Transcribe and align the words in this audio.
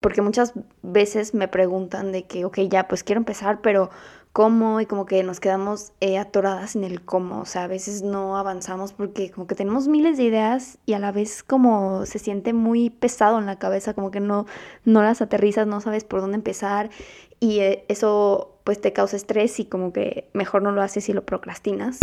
porque 0.00 0.22
muchas 0.22 0.52
veces 0.82 1.34
me 1.34 1.48
preguntan 1.48 2.12
de 2.12 2.24
que, 2.24 2.44
ok, 2.44 2.60
ya, 2.68 2.88
pues 2.88 3.02
quiero 3.02 3.20
empezar, 3.20 3.60
pero 3.60 3.90
¿cómo? 4.32 4.80
Y 4.80 4.86
como 4.86 5.06
que 5.06 5.22
nos 5.24 5.40
quedamos 5.40 5.92
eh, 6.00 6.18
atoradas 6.18 6.76
en 6.76 6.84
el 6.84 7.04
cómo, 7.04 7.40
o 7.40 7.44
sea, 7.44 7.64
a 7.64 7.66
veces 7.66 8.02
no 8.02 8.36
avanzamos 8.36 8.92
porque 8.92 9.30
como 9.30 9.46
que 9.46 9.54
tenemos 9.54 9.88
miles 9.88 10.16
de 10.16 10.24
ideas 10.24 10.78
y 10.86 10.92
a 10.92 10.98
la 10.98 11.10
vez 11.10 11.42
como 11.42 12.06
se 12.06 12.18
siente 12.18 12.52
muy 12.52 12.90
pesado 12.90 13.38
en 13.38 13.46
la 13.46 13.58
cabeza, 13.58 13.94
como 13.94 14.10
que 14.10 14.20
no, 14.20 14.46
no 14.84 15.02
las 15.02 15.20
aterrizas, 15.20 15.66
no 15.66 15.80
sabes 15.80 16.04
por 16.04 16.20
dónde 16.20 16.36
empezar 16.36 16.90
y 17.40 17.60
eh, 17.60 17.84
eso 17.88 18.60
pues 18.62 18.80
te 18.80 18.92
causa 18.92 19.16
estrés 19.16 19.58
y 19.60 19.64
como 19.64 19.92
que 19.92 20.28
mejor 20.34 20.62
no 20.62 20.72
lo 20.72 20.82
haces 20.82 21.08
y 21.08 21.12
lo 21.12 21.24
procrastinas. 21.24 21.98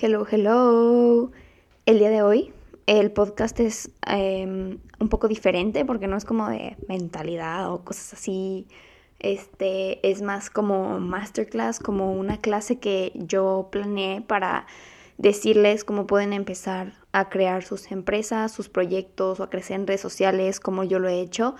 Hello, 0.00 0.24
hello. 0.30 1.32
El 1.84 1.98
día 1.98 2.10
de 2.10 2.22
hoy 2.22 2.52
el 2.86 3.10
podcast 3.10 3.58
es 3.58 3.90
em, 4.06 4.78
un 5.00 5.08
poco 5.08 5.26
diferente 5.26 5.84
porque 5.84 6.06
no 6.06 6.16
es 6.16 6.24
como 6.24 6.48
de 6.48 6.76
mentalidad 6.86 7.72
o 7.72 7.82
cosas 7.82 8.12
así. 8.12 8.68
Este 9.18 10.08
es 10.08 10.22
más 10.22 10.50
como 10.50 11.00
masterclass, 11.00 11.80
como 11.80 12.12
una 12.12 12.36
clase 12.36 12.78
que 12.78 13.10
yo 13.16 13.70
planeé 13.72 14.20
para 14.20 14.68
decirles 15.16 15.82
cómo 15.82 16.06
pueden 16.06 16.32
empezar 16.32 16.92
a 17.10 17.28
crear 17.28 17.64
sus 17.64 17.90
empresas, 17.90 18.52
sus 18.52 18.68
proyectos 18.68 19.40
o 19.40 19.42
a 19.42 19.50
crecer 19.50 19.80
en 19.80 19.88
redes 19.88 20.00
sociales 20.00 20.60
como 20.60 20.84
yo 20.84 21.00
lo 21.00 21.08
he 21.08 21.20
hecho. 21.20 21.56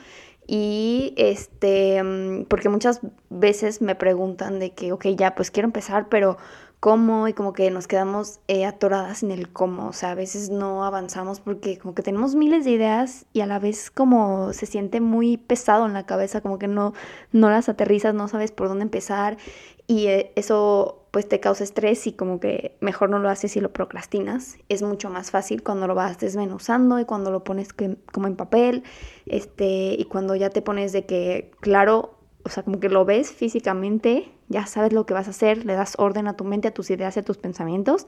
Y 0.47 1.13
este, 1.17 1.97
em, 1.97 2.47
porque 2.47 2.69
muchas 2.71 3.01
veces 3.31 3.83
me 3.83 3.97
preguntan 3.97 4.61
de 4.61 4.71
que, 4.75 4.93
ok, 4.93 5.09
ya, 5.09 5.35
pues 5.35 5.51
quiero 5.51 5.67
empezar, 5.67 6.09
pero 6.09 6.39
cómo 6.81 7.27
y 7.29 7.33
como 7.33 7.53
que 7.53 7.71
nos 7.71 7.89
quedamos 7.89 8.41
eh, 8.47 8.65
atoradas 8.65 9.23
en 9.23 9.31
el 9.31 9.51
cómo, 9.51 9.89
o 9.89 9.93
sea, 9.93 10.13
a 10.13 10.15
veces 10.15 10.51
no 10.51 10.85
avanzamos 10.85 11.41
porque 11.41 11.79
como 11.79 11.95
que 11.95 12.03
tenemos 12.03 12.35
miles 12.35 12.65
de 12.65 12.71
ideas 12.73 13.27
y 13.33 13.41
a 13.41 13.47
la 13.47 13.59
vez 13.59 13.91
como 13.91 14.53
se 14.53 14.67
siente 14.67 15.01
muy 15.01 15.37
pesado 15.37 15.87
en 15.87 15.93
la 15.93 16.07
cabeza, 16.07 16.41
como 16.41 16.59
que 16.59 16.69
no, 16.69 16.93
no 17.33 17.51
las 17.51 17.69
aterrizas, 17.69 18.15
no 18.15 18.29
sabes 18.29 18.53
por 18.53 18.69
dónde 18.69 18.85
empezar 18.85 19.39
y 19.87 20.07
eh, 20.07 20.33
eso 20.37 21.07
pues 21.11 21.27
te 21.29 21.41
causa 21.41 21.65
estrés 21.65 22.07
y 22.07 22.13
como 22.13 22.39
que 22.39 22.77
mejor 22.81 23.09
no 23.11 23.19
lo 23.19 23.31
haces 23.31 23.57
y 23.57 23.61
lo 23.61 23.73
procrastinas. 23.73 24.59
Es 24.69 24.83
mucho 24.83 25.09
más 25.09 25.31
fácil 25.31 25.63
cuando 25.63 25.87
lo 25.87 25.95
vas 25.95 26.19
desmenuzando 26.19 27.01
y 27.01 27.07
cuando 27.07 27.31
lo 27.31 27.43
pones 27.43 27.69
como 28.13 28.27
en 28.27 28.37
papel, 28.37 28.85
este, 29.27 29.95
y 29.99 30.05
cuando 30.05 30.37
ya 30.37 30.51
te 30.51 30.61
pones 30.61 30.93
de 30.93 31.07
que, 31.07 31.51
claro, 31.61 32.18
o 32.49 32.51
sea, 32.51 32.63
como 32.63 32.81
que 32.81 32.89
lo 32.89 33.05
ves 33.05 33.31
físicamente, 33.31 34.33
ya 34.49 34.65
sabes 34.65 34.95
lo 34.95 35.05
que 35.05 35.13
vas 35.13 35.27
a 35.27 35.31
hacer, 35.31 35.67
le 35.67 35.75
das 35.75 35.97
orden 35.99 36.27
a 36.29 36.35
tu 36.35 36.45
mente, 36.45 36.69
a 36.69 36.71
tus 36.73 36.89
ideas 36.91 37.19
a 37.19 37.23
tus 37.23 37.37
pensamientos. 37.37 38.07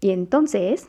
Y 0.00 0.10
entonces, 0.10 0.86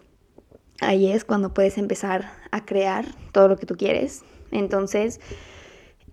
ahí 0.81 1.11
es 1.11 1.25
cuando 1.25 1.52
puedes 1.52 1.80
empezar 1.80 2.31
a 2.52 2.63
crear 2.63 3.06
todo 3.31 3.47
lo 3.47 3.58
que 3.58 3.66
tú 3.66 3.75
quieres. 3.75 4.23
Entonces, 4.52 5.19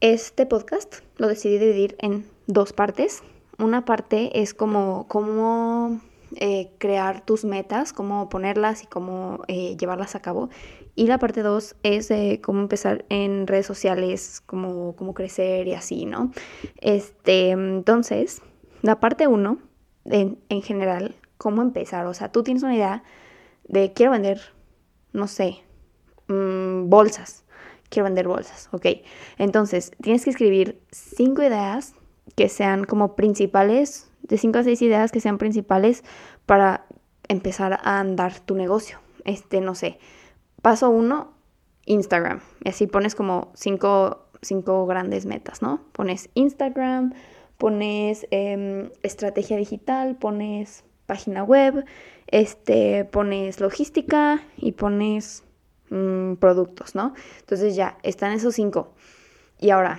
este 0.01 0.47
podcast 0.47 1.01
lo 1.19 1.29
decidí 1.29 1.59
dividir 1.59 1.95
en 1.99 2.25
dos 2.47 2.73
partes. 2.73 3.23
Una 3.59 3.85
parte 3.85 4.41
es 4.41 4.55
como 4.55 5.07
cómo 5.09 6.01
eh, 6.37 6.73
crear 6.79 7.25
tus 7.25 7.45
metas, 7.45 7.93
cómo 7.93 8.29
ponerlas 8.29 8.83
y 8.83 8.87
cómo 8.87 9.41
eh, 9.49 9.77
llevarlas 9.77 10.15
a 10.15 10.21
cabo. 10.21 10.51
Y 10.95 11.07
la 11.07 11.19
parte 11.19 11.43
2 11.43 11.77
es 11.83 12.09
de 12.09 12.41
cómo 12.43 12.61
empezar 12.61 13.05
en 13.09 13.47
redes 13.47 13.67
sociales, 13.67 14.43
cómo, 14.45 14.95
cómo 14.97 15.15
crecer 15.15 15.67
y 15.67 15.75
así, 15.75 16.05
¿no? 16.05 16.33
Este, 16.81 17.51
entonces, 17.51 18.43
la 18.83 19.01
parte 19.01 19.27
1, 19.27 19.59
en, 20.05 20.39
en 20.49 20.63
general, 20.63 21.15
cómo 21.39 21.63
empezar. 21.63 22.07
O 22.07 22.15
sea, 22.15 22.31
tú 22.31 22.43
tienes 22.43 22.63
una 22.63 22.77
idea 22.77 23.03
de 23.65 23.93
quiero 23.93 24.13
vender, 24.13 24.41
no 25.13 25.27
sé, 25.29 25.63
mmm, 26.29 26.89
bolsas. 26.89 27.45
Quiero 27.89 28.05
vender 28.05 28.27
bolsas, 28.27 28.69
ok. 28.73 28.87
Entonces, 29.37 29.93
tienes 30.01 30.25
que 30.25 30.31
escribir 30.31 30.81
cinco 30.91 31.43
ideas 31.43 31.95
que 32.37 32.49
sean 32.49 32.85
como 32.85 33.17
principales, 33.17 34.11
de 34.23 34.39
cinco 34.39 34.59
a 34.59 34.65
seis 34.65 34.83
ideas 34.83 35.13
que 35.13 35.21
sean 35.21 35.39
principales 35.39 36.05
para 36.47 36.87
empezar 37.29 37.81
a 37.83 38.01
andar 38.01 38.41
tu 38.41 38.55
negocio. 38.55 38.99
Este, 39.25 39.61
no 39.61 39.75
sé, 39.75 39.99
Paso 40.63 40.91
uno, 40.91 41.33
Instagram. 41.87 42.41
Y 42.65 42.69
así 42.69 42.87
pones 42.87 43.17
como 43.17 43.51
cinco, 43.55 44.29
cinco 44.41 44.87
grandes 44.87 45.27
metas, 45.27 45.61
¿no? 45.61 45.83
Pones 45.91 46.31
Instagram, 46.35 47.15
pones 47.59 48.29
em, 48.31 48.91
estrategia 49.03 49.57
digital, 49.57 50.17
pones 50.17 50.85
página 51.07 51.43
web, 51.43 51.85
este, 52.29 53.05
pones 53.05 53.61
logística 53.61 54.41
y 54.57 54.73
pones 54.73 55.43
mm, 55.91 56.35
productos, 56.35 56.95
¿no? 56.95 57.13
Entonces 57.41 57.75
ya, 57.75 57.99
están 58.05 58.33
esos 58.33 58.55
cinco. 58.55 58.95
Y 59.59 59.71
ahora, 59.71 59.99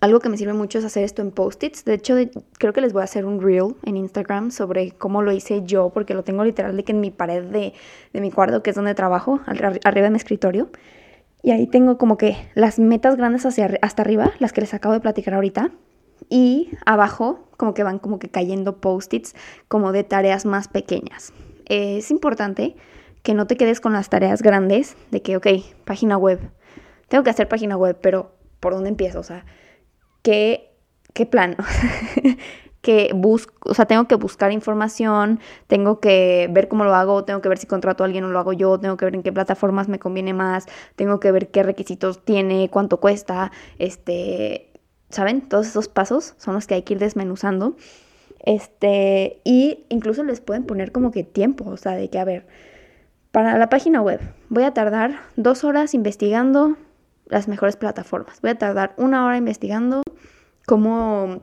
algo 0.00 0.20
que 0.20 0.28
me 0.28 0.36
sirve 0.36 0.52
mucho 0.52 0.78
es 0.78 0.84
hacer 0.84 1.04
esto 1.04 1.22
en 1.22 1.30
post-its. 1.30 1.84
De 1.84 1.94
hecho, 1.94 2.14
creo 2.58 2.72
que 2.72 2.80
les 2.80 2.92
voy 2.92 3.02
a 3.02 3.04
hacer 3.04 3.24
un 3.24 3.40
reel 3.40 3.74
en 3.84 3.96
Instagram 3.96 4.50
sobre 4.50 4.92
cómo 4.92 5.22
lo 5.22 5.32
hice 5.32 5.62
yo, 5.64 5.90
porque 5.90 6.14
lo 6.14 6.22
tengo 6.22 6.44
literal 6.44 6.76
de 6.76 6.84
que 6.84 6.92
en 6.92 7.00
mi 7.00 7.10
pared 7.10 7.44
de, 7.44 7.72
mi 8.12 8.30
cuarto, 8.30 8.62
que 8.62 8.70
es 8.70 8.76
donde 8.76 8.94
trabajo, 8.94 9.40
arriba 9.46 10.04
de 10.04 10.10
mi 10.10 10.16
escritorio. 10.16 10.70
Y 11.42 11.50
ahí 11.50 11.66
tengo 11.66 11.98
como 11.98 12.16
que 12.16 12.36
las 12.54 12.78
metas 12.78 13.16
grandes 13.16 13.46
hacia, 13.46 13.78
hasta 13.82 14.02
arriba, 14.02 14.32
las 14.38 14.52
que 14.52 14.60
les 14.60 14.74
acabo 14.74 14.94
de 14.94 15.00
platicar 15.00 15.34
ahorita. 15.34 15.70
Y 16.28 16.70
abajo 16.84 17.48
como 17.56 17.74
que 17.74 17.82
van 17.82 17.98
como 17.98 18.18
que 18.18 18.28
cayendo 18.28 18.80
post-its 18.80 19.34
como 19.68 19.92
de 19.92 20.04
tareas 20.04 20.46
más 20.46 20.68
pequeñas. 20.68 21.32
es 21.66 22.10
importante 22.10 22.76
que 23.22 23.34
no 23.34 23.46
te 23.46 23.56
quedes 23.56 23.80
con 23.80 23.92
las 23.92 24.08
tareas 24.08 24.42
grandes 24.42 24.96
de 25.10 25.22
que, 25.22 25.36
ok, 25.36 25.46
página 25.84 26.16
web. 26.16 26.40
Tengo 27.08 27.24
que 27.24 27.30
hacer 27.30 27.48
página 27.48 27.76
web, 27.76 27.98
pero 28.00 28.32
¿por 28.60 28.74
dónde 28.74 28.90
empiezo? 28.90 29.20
O 29.20 29.22
sea, 29.22 29.44
qué, 30.22 30.72
qué 31.14 31.26
plan, 31.26 31.56
que 32.80 33.10
busco, 33.14 33.70
o 33.70 33.74
sea, 33.74 33.86
tengo 33.86 34.06
que 34.06 34.14
buscar 34.14 34.52
información, 34.52 35.40
tengo 35.66 36.00
que 36.00 36.48
ver 36.50 36.68
cómo 36.68 36.84
lo 36.84 36.94
hago, 36.94 37.24
tengo 37.24 37.40
que 37.40 37.48
ver 37.48 37.58
si 37.58 37.66
contrato 37.66 38.04
a 38.04 38.06
alguien 38.06 38.24
o 38.24 38.28
lo 38.28 38.38
hago 38.38 38.52
yo, 38.52 38.78
tengo 38.78 38.96
que 38.96 39.04
ver 39.04 39.14
en 39.14 39.22
qué 39.22 39.32
plataformas 39.32 39.88
me 39.88 39.98
conviene 39.98 40.32
más, 40.32 40.66
tengo 40.96 41.20
que 41.20 41.32
ver 41.32 41.50
qué 41.50 41.62
requisitos 41.62 42.24
tiene, 42.24 42.70
cuánto 42.70 42.98
cuesta, 42.98 43.50
este, 43.78 44.72
¿saben? 45.10 45.48
Todos 45.48 45.66
esos 45.66 45.88
pasos 45.88 46.34
son 46.38 46.54
los 46.54 46.66
que 46.66 46.74
hay 46.74 46.82
que 46.82 46.94
ir 46.94 47.00
desmenuzando. 47.00 47.76
Este, 48.40 49.40
y 49.44 49.84
incluso 49.88 50.22
les 50.22 50.40
pueden 50.40 50.64
poner 50.64 50.92
como 50.92 51.10
que 51.10 51.24
tiempo, 51.24 51.68
o 51.68 51.76
sea, 51.76 51.92
de 51.92 52.08
que, 52.08 52.18
a 52.18 52.24
ver, 52.24 52.46
para 53.32 53.58
la 53.58 53.68
página 53.68 54.00
web 54.00 54.20
voy 54.48 54.62
a 54.62 54.72
tardar 54.72 55.20
dos 55.36 55.64
horas 55.64 55.92
investigando 55.94 56.76
las 57.28 57.48
mejores 57.48 57.76
plataformas. 57.76 58.40
Voy 58.40 58.50
a 58.50 58.58
tardar 58.58 58.94
una 58.96 59.24
hora 59.24 59.36
investigando 59.36 60.02
cómo 60.66 61.42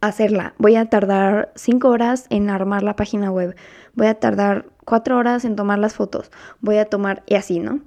hacerla. 0.00 0.54
Voy 0.58 0.76
a 0.76 0.86
tardar 0.86 1.52
cinco 1.54 1.88
horas 1.88 2.26
en 2.30 2.50
armar 2.50 2.82
la 2.82 2.96
página 2.96 3.30
web. 3.30 3.56
Voy 3.94 4.06
a 4.06 4.14
tardar 4.14 4.66
cuatro 4.84 5.16
horas 5.18 5.44
en 5.44 5.56
tomar 5.56 5.78
las 5.78 5.94
fotos. 5.94 6.30
Voy 6.60 6.78
a 6.78 6.86
tomar 6.86 7.22
y 7.26 7.34
así, 7.34 7.58
¿no? 7.58 7.80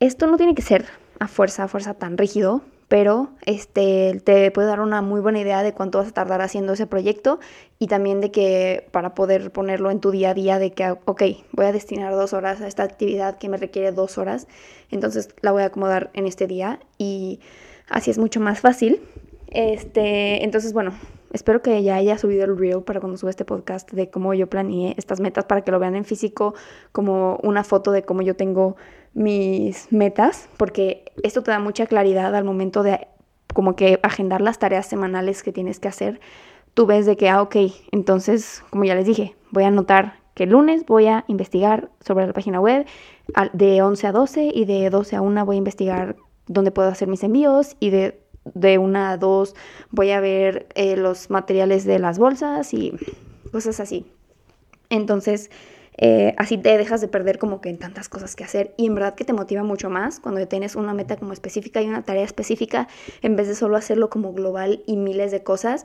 Esto 0.00 0.26
no 0.26 0.36
tiene 0.36 0.54
que 0.54 0.62
ser 0.62 0.86
a 1.18 1.28
fuerza, 1.28 1.64
a 1.64 1.68
fuerza 1.68 1.94
tan 1.94 2.16
rígido, 2.16 2.62
pero 2.90 3.28
este, 3.46 4.20
te 4.24 4.50
puede 4.50 4.66
dar 4.66 4.80
una 4.80 5.00
muy 5.00 5.20
buena 5.20 5.38
idea 5.38 5.62
de 5.62 5.72
cuánto 5.72 5.98
vas 5.98 6.08
a 6.08 6.10
tardar 6.10 6.42
haciendo 6.42 6.72
ese 6.72 6.88
proyecto 6.88 7.38
y 7.78 7.86
también 7.86 8.20
de 8.20 8.32
que 8.32 8.88
para 8.90 9.14
poder 9.14 9.52
ponerlo 9.52 9.92
en 9.92 10.00
tu 10.00 10.10
día 10.10 10.30
a 10.30 10.34
día 10.34 10.58
de 10.58 10.72
que, 10.72 10.90
ok, 11.04 11.22
voy 11.52 11.66
a 11.66 11.72
destinar 11.72 12.12
dos 12.14 12.32
horas 12.32 12.60
a 12.60 12.66
esta 12.66 12.82
actividad 12.82 13.38
que 13.38 13.48
me 13.48 13.58
requiere 13.58 13.92
dos 13.92 14.18
horas, 14.18 14.48
entonces 14.90 15.28
la 15.40 15.52
voy 15.52 15.62
a 15.62 15.66
acomodar 15.66 16.10
en 16.14 16.26
este 16.26 16.48
día 16.48 16.80
y 16.98 17.38
así 17.88 18.10
es 18.10 18.18
mucho 18.18 18.40
más 18.40 18.58
fácil. 18.58 19.00
Este, 19.52 20.42
entonces, 20.42 20.72
bueno, 20.72 20.92
espero 21.32 21.62
que 21.62 21.80
ya 21.84 21.94
haya 21.94 22.18
subido 22.18 22.44
el 22.44 22.58
reel 22.58 22.82
para 22.82 22.98
cuando 22.98 23.18
suba 23.18 23.30
este 23.30 23.44
podcast 23.44 23.88
de 23.92 24.10
cómo 24.10 24.34
yo 24.34 24.48
planeé 24.48 24.94
estas 24.96 25.20
metas 25.20 25.44
para 25.44 25.60
que 25.62 25.70
lo 25.70 25.78
vean 25.78 25.94
en 25.94 26.04
físico 26.04 26.54
como 26.90 27.38
una 27.44 27.62
foto 27.62 27.92
de 27.92 28.02
cómo 28.02 28.22
yo 28.22 28.34
tengo 28.34 28.74
mis 29.14 29.92
metas, 29.92 30.48
porque 30.56 31.04
esto 31.22 31.42
te 31.42 31.50
da 31.50 31.58
mucha 31.58 31.86
claridad 31.86 32.34
al 32.34 32.44
momento 32.44 32.82
de 32.82 33.08
como 33.52 33.74
que 33.76 33.98
agendar 34.02 34.40
las 34.40 34.58
tareas 34.58 34.86
semanales 34.86 35.42
que 35.42 35.52
tienes 35.52 35.80
que 35.80 35.88
hacer. 35.88 36.20
Tú 36.74 36.86
ves 36.86 37.06
de 37.06 37.16
que, 37.16 37.28
ah, 37.28 37.42
ok, 37.42 37.56
entonces, 37.90 38.62
como 38.70 38.84
ya 38.84 38.94
les 38.94 39.06
dije, 39.06 39.34
voy 39.50 39.64
a 39.64 39.68
anotar 39.68 40.20
que 40.34 40.44
el 40.44 40.50
lunes 40.50 40.86
voy 40.86 41.06
a 41.06 41.24
investigar 41.26 41.90
sobre 42.00 42.26
la 42.26 42.32
página 42.32 42.60
web 42.60 42.86
de 43.52 43.82
11 43.82 44.06
a 44.06 44.12
12 44.12 44.50
y 44.54 44.64
de 44.64 44.88
12 44.88 45.16
a 45.16 45.20
1 45.22 45.44
voy 45.44 45.56
a 45.56 45.58
investigar 45.58 46.16
dónde 46.46 46.70
puedo 46.70 46.88
hacer 46.88 47.08
mis 47.08 47.22
envíos 47.22 47.76
y 47.80 47.90
de, 47.90 48.20
de 48.44 48.78
1 48.78 48.98
a 48.98 49.16
2 49.16 49.54
voy 49.90 50.10
a 50.12 50.20
ver 50.20 50.68
eh, 50.74 50.96
los 50.96 51.30
materiales 51.30 51.84
de 51.84 51.98
las 51.98 52.18
bolsas 52.18 52.72
y 52.72 52.92
cosas 53.52 53.80
así. 53.80 54.06
Entonces, 54.88 55.50
eh, 55.98 56.34
así 56.38 56.56
te 56.56 56.76
dejas 56.78 57.00
de 57.00 57.08
perder 57.08 57.38
como 57.38 57.60
que 57.60 57.68
en 57.68 57.78
tantas 57.78 58.08
cosas 58.08 58.36
que 58.36 58.44
hacer 58.44 58.74
y 58.76 58.86
en 58.86 58.94
verdad 58.94 59.14
que 59.14 59.24
te 59.24 59.32
motiva 59.32 59.62
mucho 59.64 59.90
más 59.90 60.20
cuando 60.20 60.46
tienes 60.48 60.76
una 60.76 60.94
meta 60.94 61.16
como 61.16 61.32
específica 61.32 61.82
y 61.82 61.88
una 61.88 62.04
tarea 62.04 62.24
específica 62.24 62.88
en 63.22 63.36
vez 63.36 63.48
de 63.48 63.54
solo 63.54 63.76
hacerlo 63.76 64.08
como 64.08 64.32
global 64.32 64.82
y 64.86 64.96
miles 64.96 65.30
de 65.30 65.42
cosas 65.42 65.84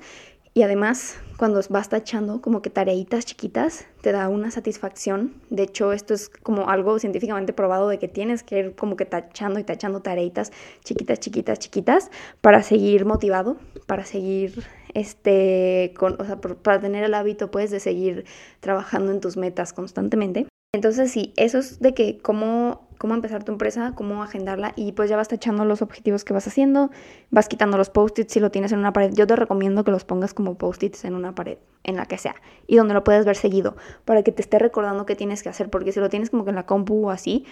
Y 0.57 0.63
además, 0.63 1.18
cuando 1.38 1.60
vas 1.69 1.90
tachando 1.90 2.42
como 2.42 2.62
que 2.62 2.69
tareitas 2.69 3.25
chiquitas, 3.25 3.88
te 4.02 4.13
da 4.13 4.30
una 4.30 4.52
satisfacción. 4.52 5.34
De 5.50 5.63
hecho, 5.63 5.92
esto 5.92 6.13
es 6.13 6.30
como 6.30 6.69
algo 6.69 6.98
científicamente 6.98 7.52
probado 7.52 7.90
de 7.90 8.00
que 8.00 8.07
tienes 8.07 8.42
que 8.44 8.60
ir 8.60 8.75
como 8.75 8.96
que 8.96 9.04
tachando 9.06 9.60
y 9.60 9.66
tachando 9.66 10.02
tareitas 10.02 10.54
chiquitas, 10.86 11.19
chiquitas, 11.19 11.60
chiquitas 11.60 12.10
para 12.40 12.63
seguir 12.63 13.06
motivado, 13.06 13.57
para 13.86 14.06
seguir, 14.06 14.63
este, 14.95 15.94
con, 15.97 16.19
o 16.19 16.25
sea, 16.25 16.42
para 16.42 16.80
tener 16.80 17.03
el 17.03 17.13
hábito, 17.13 17.51
pues, 17.51 17.69
de 17.69 17.80
seguir 17.80 18.25
trabajando 18.62 19.12
en 19.12 19.19
tus 19.19 19.38
metas 19.38 19.74
constantemente. 19.74 20.47
Entonces, 20.74 21.12
sí, 21.12 21.33
eso 21.38 21.59
es 21.59 21.80
de 21.80 21.94
que 21.94 22.18
cómo, 22.18 22.89
cómo 22.97 23.13
empezar 23.13 23.44
tu 23.44 23.51
empresa, 23.51 23.94
cómo 23.95 24.24
agendarla 24.24 24.74
y 24.75 24.92
pues 24.92 25.09
ya 25.09 25.15
vas 25.15 25.31
echando 25.31 25.63
los 25.63 25.81
objetivos 25.81 26.25
que 26.25 26.33
vas 26.33 26.47
haciendo, 26.47 26.92
vas 27.30 27.47
quitando 27.47 27.77
los 27.77 27.89
post-its 27.89 28.33
si 28.33 28.42
lo 28.42 28.51
tienes 28.51 28.74
en 28.74 28.80
una 28.80 28.92
pared. 28.92 29.13
Yo 29.13 29.25
te 29.25 29.38
recomiendo 29.38 29.86
que 29.86 29.92
los 29.92 30.03
pongas 30.03 30.33
como 30.33 30.57
post-its 30.57 31.06
en 31.06 31.15
una 31.15 31.33
pared, 31.33 31.59
en 31.83 31.95
la 31.95 32.06
que 32.07 32.18
sea, 32.18 32.36
y 32.68 32.75
donde 32.75 32.94
lo 32.94 33.06
puedas 33.06 33.25
ver 33.25 33.38
seguido, 33.38 33.77
para 34.03 34.24
que 34.24 34.33
te 34.33 34.42
esté 34.42 34.59
recordando 34.59 35.06
qué 35.06 35.15
tienes 35.15 35.44
que 35.44 35.50
hacer, 35.50 35.69
porque 35.69 35.94
si 35.94 36.01
lo 36.01 36.09
tienes 36.09 36.30
como 36.30 36.44
que 36.44 36.50
en 36.50 36.57
la 36.57 36.65
compu 36.65 37.07
o 37.07 37.09
así, 37.09 37.45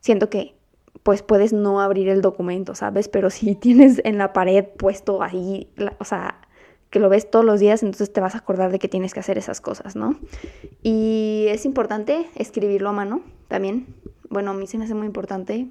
siento 0.00 0.30
que 0.30 0.54
pues 1.02 1.22
puedes 1.22 1.52
no 1.52 1.80
abrir 1.80 2.08
el 2.08 2.22
documento, 2.22 2.74
¿sabes? 2.74 3.08
Pero 3.08 3.28
si 3.28 3.54
tienes 3.54 4.00
en 4.04 4.18
la 4.18 4.32
pared 4.32 4.64
puesto 4.64 5.22
ahí, 5.22 5.72
o 5.98 6.04
sea, 6.04 6.41
que 6.92 7.00
lo 7.00 7.08
ves 7.08 7.28
todos 7.28 7.42
los 7.42 7.58
días, 7.58 7.82
entonces 7.82 8.12
te 8.12 8.20
vas 8.20 8.34
a 8.34 8.38
acordar 8.38 8.70
de 8.70 8.78
que 8.78 8.86
tienes 8.86 9.14
que 9.14 9.20
hacer 9.20 9.38
esas 9.38 9.62
cosas, 9.62 9.96
¿no? 9.96 10.14
Y 10.82 11.46
es 11.48 11.64
importante 11.64 12.26
escribirlo 12.36 12.90
a 12.90 12.92
mano 12.92 13.22
también. 13.48 13.86
Bueno, 14.28 14.50
a 14.50 14.54
mí 14.54 14.66
se 14.66 14.76
me 14.76 14.84
hace 14.84 14.92
muy 14.92 15.06
importante 15.06 15.68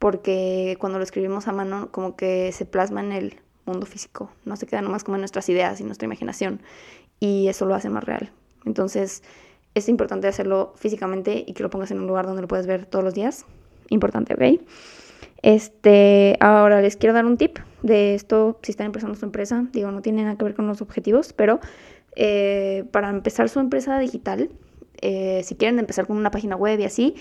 porque 0.00 0.76
cuando 0.80 0.98
lo 0.98 1.04
escribimos 1.04 1.46
a 1.46 1.52
mano 1.52 1.90
como 1.92 2.16
que 2.16 2.50
se 2.50 2.66
plasma 2.66 3.00
en 3.02 3.12
el 3.12 3.36
mundo 3.66 3.86
físico, 3.86 4.30
no 4.44 4.56
se 4.56 4.66
queda 4.66 4.82
nomás 4.82 5.04
como 5.04 5.14
en 5.14 5.20
nuestras 5.20 5.48
ideas 5.48 5.80
y 5.80 5.84
nuestra 5.84 6.06
imaginación 6.06 6.60
y 7.20 7.46
eso 7.46 7.66
lo 7.66 7.76
hace 7.76 7.88
más 7.88 8.02
real. 8.02 8.32
Entonces 8.64 9.22
es 9.74 9.88
importante 9.88 10.26
hacerlo 10.26 10.72
físicamente 10.74 11.44
y 11.46 11.52
que 11.52 11.62
lo 11.62 11.70
pongas 11.70 11.92
en 11.92 12.00
un 12.00 12.08
lugar 12.08 12.26
donde 12.26 12.42
lo 12.42 12.48
puedes 12.48 12.66
ver 12.66 12.84
todos 12.84 13.04
los 13.04 13.14
días. 13.14 13.46
Importante, 13.90 14.34
¿ok? 14.34 14.60
Este, 15.42 16.36
ahora 16.40 16.80
les 16.80 16.96
quiero 16.96 17.14
dar 17.14 17.26
un 17.26 17.36
tip 17.36 17.58
de 17.82 18.14
esto 18.14 18.58
si 18.62 18.72
están 18.72 18.86
empezando 18.86 19.14
su 19.14 19.24
empresa. 19.24 19.66
Digo, 19.72 19.90
no 19.90 20.02
tiene 20.02 20.22
nada 20.22 20.36
que 20.36 20.44
ver 20.44 20.54
con 20.54 20.66
los 20.66 20.80
objetivos, 20.82 21.32
pero 21.32 21.60
eh, 22.16 22.84
para 22.92 23.10
empezar 23.10 23.48
su 23.48 23.60
empresa 23.60 23.98
digital, 23.98 24.50
eh, 25.00 25.42
si 25.44 25.54
quieren 25.56 25.78
empezar 25.78 26.06
con 26.06 26.16
una 26.16 26.30
página 26.30 26.56
web 26.56 26.80
y 26.80 26.84
así, 26.84 27.14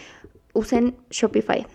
usen 0.53 0.95
Shopify. 1.09 1.65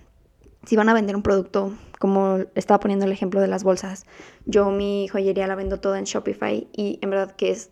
Si 0.65 0.77
van 0.77 0.89
a 0.89 0.95
vender 0.95 1.17
un 1.17 1.23
producto, 1.23 1.73
como 1.99 2.39
estaba 2.55 2.81
poniendo 2.81 3.07
el 3.07 3.13
ejemplo 3.13 3.41
de 3.41 3.49
las 3.49 3.65
bolsas, 3.65 4.05
yo 4.47 4.71
mi 4.71 5.09
joyería 5.09 5.47
la 5.47 5.55
vendo 5.55 5.81
toda 5.81 5.99
en 5.99 6.05
Shopify 6.05 6.69
y 6.73 6.99
en 7.03 7.11
verdad 7.11 7.33
que 7.33 7.51
es, 7.51 7.71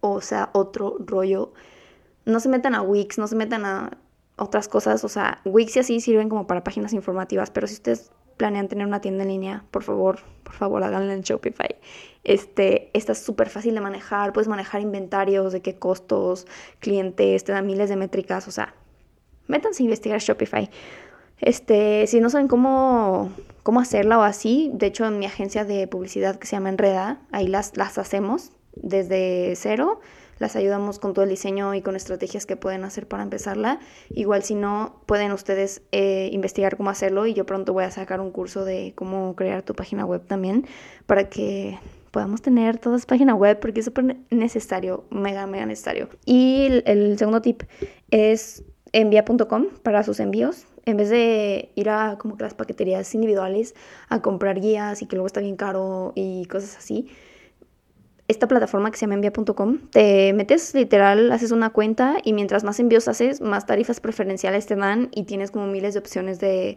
o 0.00 0.20
sea, 0.20 0.50
otro 0.52 0.96
rollo. 0.98 1.52
No 2.24 2.40
se 2.40 2.48
metan 2.48 2.74
a 2.74 2.82
Wix, 2.82 3.18
no 3.18 3.26
se 3.26 3.36
metan 3.36 3.64
a 3.64 3.98
otras 4.38 4.68
cosas, 4.68 5.04
o 5.04 5.08
sea, 5.08 5.40
Wix 5.44 5.76
y 5.76 5.80
así 5.80 6.00
sirven 6.00 6.28
como 6.28 6.46
para 6.46 6.64
páginas 6.64 6.92
informativas, 6.92 7.50
pero 7.50 7.66
si 7.66 7.74
ustedes 7.74 8.10
planean 8.36 8.68
tener 8.68 8.86
una 8.86 9.00
tienda 9.00 9.24
en 9.24 9.28
línea, 9.28 9.64
por 9.70 9.82
favor, 9.82 10.20
por 10.44 10.54
favor, 10.54 10.82
háganla 10.82 11.12
en 11.12 11.22
Shopify. 11.22 11.76
Este, 12.24 12.90
está 12.94 13.14
súper 13.14 13.50
fácil 13.50 13.74
de 13.74 13.80
manejar, 13.80 14.32
puedes 14.32 14.48
manejar 14.48 14.80
inventarios, 14.80 15.52
de 15.52 15.60
qué 15.60 15.74
costos, 15.74 16.46
clientes, 16.78 17.44
te 17.44 17.52
dan 17.52 17.66
miles 17.66 17.88
de 17.88 17.96
métricas, 17.96 18.48
o 18.48 18.50
sea, 18.50 18.74
métanse 19.48 19.82
a 19.82 19.84
investigar 19.84 20.20
Shopify. 20.20 20.70
Este, 21.40 22.06
si 22.06 22.20
no 22.20 22.30
saben 22.30 22.48
cómo, 22.48 23.32
cómo 23.62 23.80
hacerla 23.80 24.18
o 24.18 24.22
así, 24.22 24.70
de 24.72 24.86
hecho 24.86 25.06
en 25.06 25.18
mi 25.18 25.26
agencia 25.26 25.64
de 25.64 25.86
publicidad 25.86 26.36
que 26.36 26.46
se 26.46 26.56
llama 26.56 26.68
Enreda, 26.68 27.20
ahí 27.32 27.48
las, 27.48 27.76
las 27.76 27.98
hacemos 27.98 28.52
desde 28.74 29.54
cero 29.56 30.00
las 30.38 30.56
ayudamos 30.56 30.98
con 30.98 31.14
todo 31.14 31.24
el 31.24 31.30
diseño 31.30 31.74
y 31.74 31.82
con 31.82 31.96
estrategias 31.96 32.46
que 32.46 32.56
pueden 32.56 32.84
hacer 32.84 33.06
para 33.06 33.22
empezarla. 33.22 33.80
Igual 34.10 34.42
si 34.42 34.54
no, 34.54 35.02
pueden 35.06 35.32
ustedes 35.32 35.82
eh, 35.92 36.28
investigar 36.32 36.76
cómo 36.76 36.90
hacerlo 36.90 37.26
y 37.26 37.34
yo 37.34 37.46
pronto 37.46 37.72
voy 37.72 37.84
a 37.84 37.90
sacar 37.90 38.20
un 38.20 38.30
curso 38.30 38.64
de 38.64 38.92
cómo 38.94 39.34
crear 39.36 39.62
tu 39.62 39.74
página 39.74 40.04
web 40.04 40.26
también 40.26 40.66
para 41.06 41.28
que 41.28 41.78
podamos 42.10 42.42
tener 42.42 42.78
todas 42.78 43.06
página 43.06 43.34
web 43.34 43.60
porque 43.60 43.80
es 43.80 43.86
súper 43.86 44.16
necesario, 44.30 45.04
mega, 45.10 45.46
mega 45.46 45.66
necesario. 45.66 46.08
Y 46.24 46.66
el, 46.66 46.82
el 46.86 47.18
segundo 47.18 47.42
tip 47.42 47.62
es 48.10 48.64
envía.com 48.92 49.66
para 49.82 50.02
sus 50.02 50.20
envíos. 50.20 50.66
En 50.84 50.96
vez 50.96 51.10
de 51.10 51.70
ir 51.74 51.90
a 51.90 52.16
como 52.18 52.36
que 52.36 52.44
las 52.44 52.54
paqueterías 52.54 53.14
individuales 53.14 53.74
a 54.08 54.22
comprar 54.22 54.60
guías 54.60 55.02
y 55.02 55.06
que 55.06 55.16
luego 55.16 55.26
está 55.26 55.40
bien 55.40 55.56
caro 55.56 56.12
y 56.14 56.46
cosas 56.46 56.78
así, 56.78 57.08
esta 58.28 58.46
plataforma 58.46 58.90
que 58.90 58.98
se 58.98 59.06
llama 59.06 59.14
envía.com, 59.14 59.78
te 59.90 60.34
metes 60.34 60.74
literal, 60.74 61.32
haces 61.32 61.50
una 61.50 61.70
cuenta 61.70 62.18
y 62.22 62.34
mientras 62.34 62.62
más 62.62 62.78
envíos 62.78 63.08
haces, 63.08 63.40
más 63.40 63.64
tarifas 63.64 64.00
preferenciales 64.00 64.66
te 64.66 64.76
dan 64.76 65.08
y 65.14 65.24
tienes 65.24 65.50
como 65.50 65.66
miles 65.66 65.94
de 65.94 66.00
opciones 66.00 66.38
de, 66.38 66.76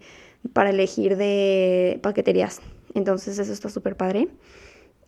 para 0.53 0.69
elegir 0.69 1.17
de 1.17 1.99
paqueterías. 2.01 2.61
Entonces 2.93 3.37
eso 3.37 3.51
está 3.51 3.67
súper 3.67 3.97
padre. 3.97 4.29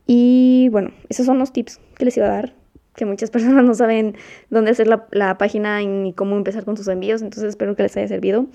Y 0.05 0.67
bueno, 0.71 0.91
esos 1.07 1.25
son 1.25 1.39
los 1.39 1.53
tips 1.53 1.79
que 1.95 2.03
les 2.03 2.17
iba 2.17 2.25
a 2.25 2.31
dar, 2.31 2.55
que 2.93 3.05
muchas 3.05 3.31
personas 3.31 3.63
no 3.63 3.73
saben 3.73 4.17
dónde 4.49 4.71
hacer 4.71 4.87
la, 4.87 5.37
página 5.37 5.79
ni 5.79 6.11
cómo 6.11 6.35
empezar 6.35 6.65
con 6.65 6.75
sus 6.75 6.89
envíos, 6.89 7.21
entonces 7.21 7.51
espero 7.51 7.77
que 7.77 7.83
les 7.83 7.95
haya 7.95 8.09
servido. 8.09 8.47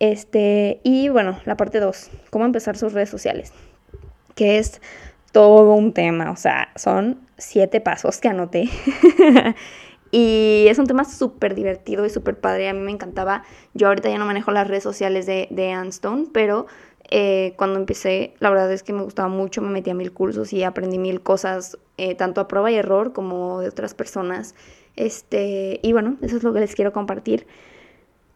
Este, 0.00 0.80
y 0.82 1.08
bueno, 1.08 1.38
la 1.44 1.56
parte 1.56 1.78
2, 1.78 2.10
cómo 2.30 2.44
empezar 2.44 2.76
sus 2.76 2.94
redes 2.94 3.10
sociales, 3.10 3.52
que 4.34 4.58
es 4.58 4.80
todo 5.30 5.74
un 5.74 5.92
tema, 5.92 6.32
o 6.32 6.36
sea, 6.36 6.70
son 6.74 7.27
siete 7.38 7.80
pasos 7.80 8.18
que 8.20 8.28
anoté. 8.28 8.68
y 10.10 10.66
es 10.68 10.78
un 10.78 10.86
tema 10.86 11.04
súper 11.04 11.54
divertido 11.54 12.04
y 12.04 12.10
súper 12.10 12.38
padre, 12.38 12.68
a 12.68 12.74
mí 12.74 12.80
me 12.80 12.92
encantaba. 12.92 13.44
Yo 13.74 13.88
ahorita 13.88 14.10
ya 14.10 14.18
no 14.18 14.26
manejo 14.26 14.50
las 14.50 14.68
redes 14.68 14.82
sociales 14.82 15.26
de, 15.26 15.48
de 15.50 15.72
Anstone, 15.72 16.26
pero 16.32 16.66
eh, 17.10 17.54
cuando 17.56 17.78
empecé, 17.78 18.34
la 18.38 18.50
verdad 18.50 18.70
es 18.70 18.82
que 18.82 18.92
me 18.92 19.02
gustaba 19.02 19.28
mucho, 19.28 19.62
me 19.62 19.70
metí 19.70 19.90
a 19.90 19.94
mil 19.94 20.12
cursos 20.12 20.52
y 20.52 20.62
aprendí 20.62 20.98
mil 20.98 21.22
cosas, 21.22 21.78
eh, 21.96 22.14
tanto 22.14 22.40
a 22.40 22.48
prueba 22.48 22.70
y 22.70 22.74
error 22.74 23.12
como 23.12 23.60
de 23.60 23.68
otras 23.68 23.94
personas. 23.94 24.54
Este, 24.96 25.80
y 25.82 25.92
bueno, 25.92 26.18
eso 26.20 26.36
es 26.36 26.42
lo 26.42 26.52
que 26.52 26.60
les 26.60 26.74
quiero 26.74 26.92
compartir. 26.92 27.46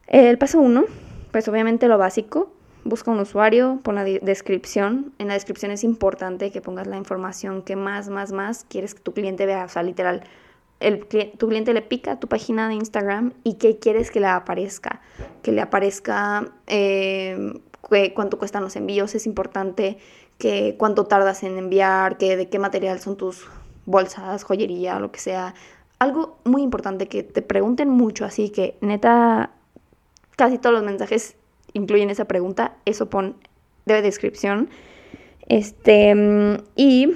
El 0.07 0.39
paso 0.39 0.61
uno, 0.61 0.85
pues 1.33 1.49
obviamente 1.49 1.87
lo 1.89 1.99
básico, 1.99 2.53
busca 2.85 3.11
un 3.11 3.21
usuario, 3.21 3.81
pon 3.83 3.95
la 3.95 4.05
descripción. 4.05 5.13
En 5.19 5.29
la 5.29 5.35
descripción 5.35 5.71
es 5.71 5.85
importante 5.85 6.51
que 6.51 6.61
pongas 6.61 6.87
la 6.87 6.97
información 6.97 7.63
que 7.63 7.77
más, 7.77 8.09
más, 8.09 8.33
más 8.33 8.65
quieres 8.69 8.95
que 8.95 9.01
tu 9.01 9.13
cliente 9.13 9.47
vea. 9.47 9.65
O 9.65 9.69
sea, 9.69 9.83
literal, 9.83 10.25
tu 11.39 11.49
cliente 11.49 11.73
le 11.73 11.83
pica 11.83 12.19
tu 12.19 12.29
página 12.29 12.69
de 12.69 12.75
Instagram 12.75 13.33
y 13.45 13.55
qué 13.55 13.79
quieres 13.79 14.11
que 14.11 14.21
le 14.21 14.27
aparezca. 14.27 15.01
Que 15.43 15.53
le 15.53 15.61
aparezca 15.61 16.49
eh, 16.67 17.61
cuánto 18.15 18.39
cuestan 18.39 18.63
los 18.63 18.77
envíos, 18.77 19.15
es 19.15 19.27
importante 19.27 19.99
que 20.39 20.77
cuánto 20.79 21.07
tardas 21.07 21.43
en 21.43 21.59
enviar, 21.59 22.19
que 22.19 22.37
de 22.37 22.49
qué 22.49 22.59
material 22.59 22.99
son 23.01 23.17
tus 23.17 23.47
bolsas, 23.87 24.45
joyería, 24.45 24.99
lo 24.99 25.13
que 25.13 25.21
sea. 25.21 25.55
Algo 25.99 26.39
muy 26.45 26.63
importante 26.63 27.07
que 27.07 27.23
te 27.23 27.43
pregunten 27.43 27.89
mucho, 27.89 28.25
así 28.25 28.51
que 28.51 28.77
neta, 28.81 29.51
casi 30.37 30.59
todos 30.59 30.75
los 30.75 30.85
mensajes 30.85 31.37
incluyen 31.73 32.11
esa 32.11 32.27
pregunta, 32.27 32.77
eso 32.85 33.09
pon 33.09 33.37
de 33.87 34.03
descripción. 34.03 34.69
Este, 35.49 36.15
y 36.77 37.15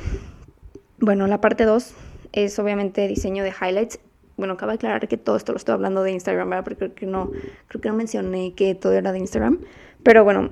bueno, 0.98 1.26
la 1.26 1.40
parte 1.40 1.64
2 1.64 1.94
es 2.32 2.58
obviamente 2.58 3.06
diseño 3.08 3.44
de 3.44 3.50
highlights. 3.50 4.00
Bueno, 4.36 4.56
cabe 4.56 4.74
aclarar 4.74 5.08
que 5.08 5.16
todo 5.16 5.36
esto 5.36 5.52
lo 5.52 5.58
estoy 5.58 5.74
hablando 5.74 6.02
de 6.02 6.12
Instagram, 6.12 6.50
¿verdad? 6.50 6.64
Porque 6.64 6.78
creo 6.78 6.94
que 6.94 7.06
no, 7.06 7.30
creo 7.68 7.80
que 7.80 7.88
no 7.88 7.94
mencioné 7.94 8.54
que 8.54 8.74
todo 8.74 8.92
era 8.92 9.12
de 9.12 9.18
Instagram. 9.18 9.60
Pero 10.02 10.24
bueno, 10.24 10.50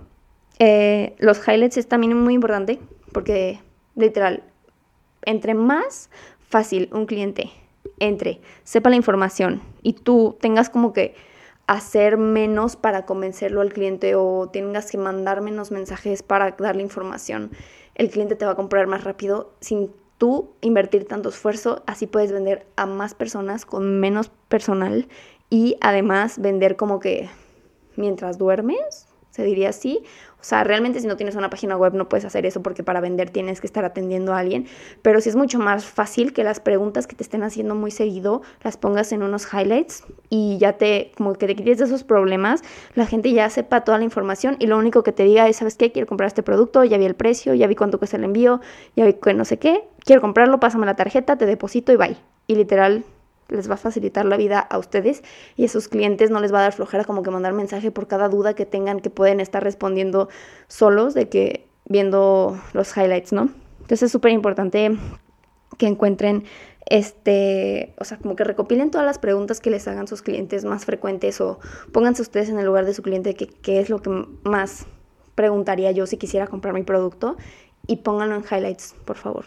eh, 0.59 1.15
los 1.19 1.47
highlights 1.47 1.77
es 1.77 1.89
también 1.89 2.17
muy 2.17 2.35
importante 2.35 2.79
porque, 3.13 3.61
literal, 3.97 4.45
entre 5.25 5.55
más 5.55 6.11
fácil 6.49 6.89
un 6.93 7.07
cliente 7.07 7.51
entre, 7.99 8.41
sepa 8.63 8.91
la 8.91 8.97
información 8.97 9.61
y 9.83 9.95
tú 9.95 10.37
tengas 10.41 10.71
como 10.71 10.93
que 10.93 11.15
hacer 11.67 12.17
menos 12.17 12.77
para 12.77 13.07
convencerlo 13.07 13.61
al 13.61 13.73
cliente 13.73 14.15
o 14.15 14.49
tengas 14.53 14.91
que 14.91 14.99
mandar 14.99 15.41
menos 15.41 15.71
mensajes 15.71 16.23
para 16.23 16.51
darle 16.59 16.83
información, 16.83 17.51
el 17.95 18.11
cliente 18.11 18.37
te 18.37 18.45
va 18.45 18.53
a 18.53 18.57
comprar 18.57 18.87
más 18.87 19.05
rápido. 19.05 19.53
Sin 19.61 19.91
tú 20.19 20.53
invertir 20.61 21.07
tanto 21.07 21.29
esfuerzo, 21.29 21.83
así 21.87 22.07
puedes 22.07 22.33
vender 22.33 22.67
a 22.77 22.87
más 22.87 23.15
personas 23.15 23.65
con 23.67 24.01
menos 24.01 24.31
personal 24.49 25.09
y 25.51 25.77
además 25.81 26.39
vender 26.39 26.77
como 26.77 27.01
que 27.01 27.29
mientras 27.97 28.39
duermes, 28.39 29.07
se 29.31 29.45
diría 29.45 29.71
así, 29.71 30.03
o 30.45 30.47
sea, 30.47 30.63
realmente 30.63 31.01
si 31.01 31.07
no 31.07 31.17
tienes 31.17 31.37
una 31.37 31.49
página 31.49 31.75
web 31.75 31.95
no 31.95 32.07
puedes 32.07 32.27
hacer 32.27 32.45
eso 32.45 32.63
porque 32.63 32.83
para 32.83 33.01
vender 33.01 33.31
tienes 33.31 33.63
que 33.63 33.67
estar 33.67 33.83
atendiendo 33.87 34.35
a 34.35 34.41
alguien, 34.41 34.67
pero 35.01 35.19
sí 35.23 35.31
es 35.31 35.37
mucho 35.37 35.59
más 35.59 35.87
fácil 35.87 36.35
que 36.35 36.45
las 36.45 36.61
preguntas 36.61 37.07
que 37.07 37.17
te 37.17 37.23
estén 37.23 37.43
haciendo 37.43 37.75
muy 37.75 37.91
seguido 37.91 38.43
las 38.63 38.77
pongas 38.77 39.11
en 39.13 39.23
unos 39.23 39.49
highlights 39.51 40.05
y 40.29 40.59
ya 40.59 40.75
te, 40.75 41.13
como 41.17 41.33
que 41.33 41.47
te 41.47 41.57
quites 41.57 41.79
de 41.79 41.87
esos 41.87 42.05
problemas, 42.05 42.61
la 42.95 43.07
gente 43.07 43.33
ya 43.33 43.49
sepa 43.49 43.85
toda 43.85 43.97
la 43.97 44.05
información 44.05 44.57
y 44.59 44.67
lo 44.67 44.77
único 44.77 45.03
que 45.03 45.13
te 45.13 45.25
diga 45.25 45.49
es, 45.49 45.57
¿sabes 45.57 45.77
qué? 45.77 45.93
Quiero 45.93 46.07
comprar 46.07 46.27
este 46.27 46.43
producto, 46.43 46.85
ya 46.85 46.99
vi 46.99 47.07
el 47.07 47.15
precio, 47.15 47.55
ya 47.55 47.67
vi 47.67 47.75
cuánto 47.75 47.97
cuesta 47.97 48.19
el 48.19 48.25
envío, 48.25 48.61
ya 48.97 49.07
vi 49.07 49.15
que 49.15 49.33
no 49.33 49.47
sé 49.47 49.59
qué, 49.59 49.89
quiero 50.05 50.21
comprarlo, 50.21 50.61
pásame 50.61 50.85
la 50.85 50.95
tarjeta, 50.95 51.39
te 51.39 51.47
deposito 51.47 51.91
y 51.91 51.97
bye. 51.97 52.19
Y 52.47 52.57
literal 52.57 53.03
les 53.49 53.69
va 53.69 53.75
a 53.75 53.79
facilitar 53.79 54.25
la 54.25 54.37
vida 54.37 54.59
a 54.59 54.79
ustedes 54.79 55.23
y 55.57 55.65
a 55.65 55.69
sus 55.69 55.89
clientes 55.89 56.31
no 56.31 56.41
les 56.41 56.53
va 56.53 56.61
a 56.61 56.63
dar 56.63 56.73
flojera 56.73 57.05
como 57.05 57.23
que 57.23 57.31
mandar 57.31 57.53
mensaje 57.53 57.91
por 57.91 58.07
cada 58.07 58.29
duda 58.29 58.55
que 58.55 58.67
tengan 58.67 59.01
que 59.01 59.11
pueden 59.11 59.41
estar 59.41 59.63
respondiendo 59.63 60.29
solos 60.69 61.15
de 61.15 61.29
que 61.29 61.67
viendo 61.87 62.59
los 62.73 62.97
highlights, 62.97 63.33
¿no? 63.33 63.51
Entonces 63.81 64.05
es 64.05 64.13
súper 64.13 64.33
importante 64.33 64.97
que 65.77 65.87
encuentren 65.87 66.45
este, 66.87 67.95
o 67.99 68.05
sea, 68.05 68.19
como 68.19 68.37
que 68.37 68.45
recopilen 68.45 68.91
todas 68.91 69.07
las 69.07 69.19
preguntas 69.19 69.61
que 69.61 69.71
les 69.71 69.89
hagan 69.89 70.07
sus 70.07 70.23
clientes 70.23 70.65
más 70.65 70.85
frecuentes 70.85 71.41
o 71.41 71.59
pónganse 71.93 72.23
ustedes 72.23 72.49
en 72.51 72.59
el 72.59 72.67
lugar 72.67 72.85
de 72.85 72.95
su 72.95 73.03
cliente 73.03 73.35
que, 73.35 73.47
qué 73.47 73.81
es 73.81 73.89
lo 73.89 74.03
que 74.03 74.11
más 74.43 74.87
preguntaría 75.35 75.91
yo 75.93 76.07
si 76.07 76.17
quisiera 76.17 76.47
comprar 76.47 76.75
mi 76.75 76.83
producto 76.83 77.37
y 77.87 77.97
pónganlo 77.97 78.37
en 78.37 78.45
highlights, 78.45 78.95
por 79.05 79.17
favor. 79.17 79.45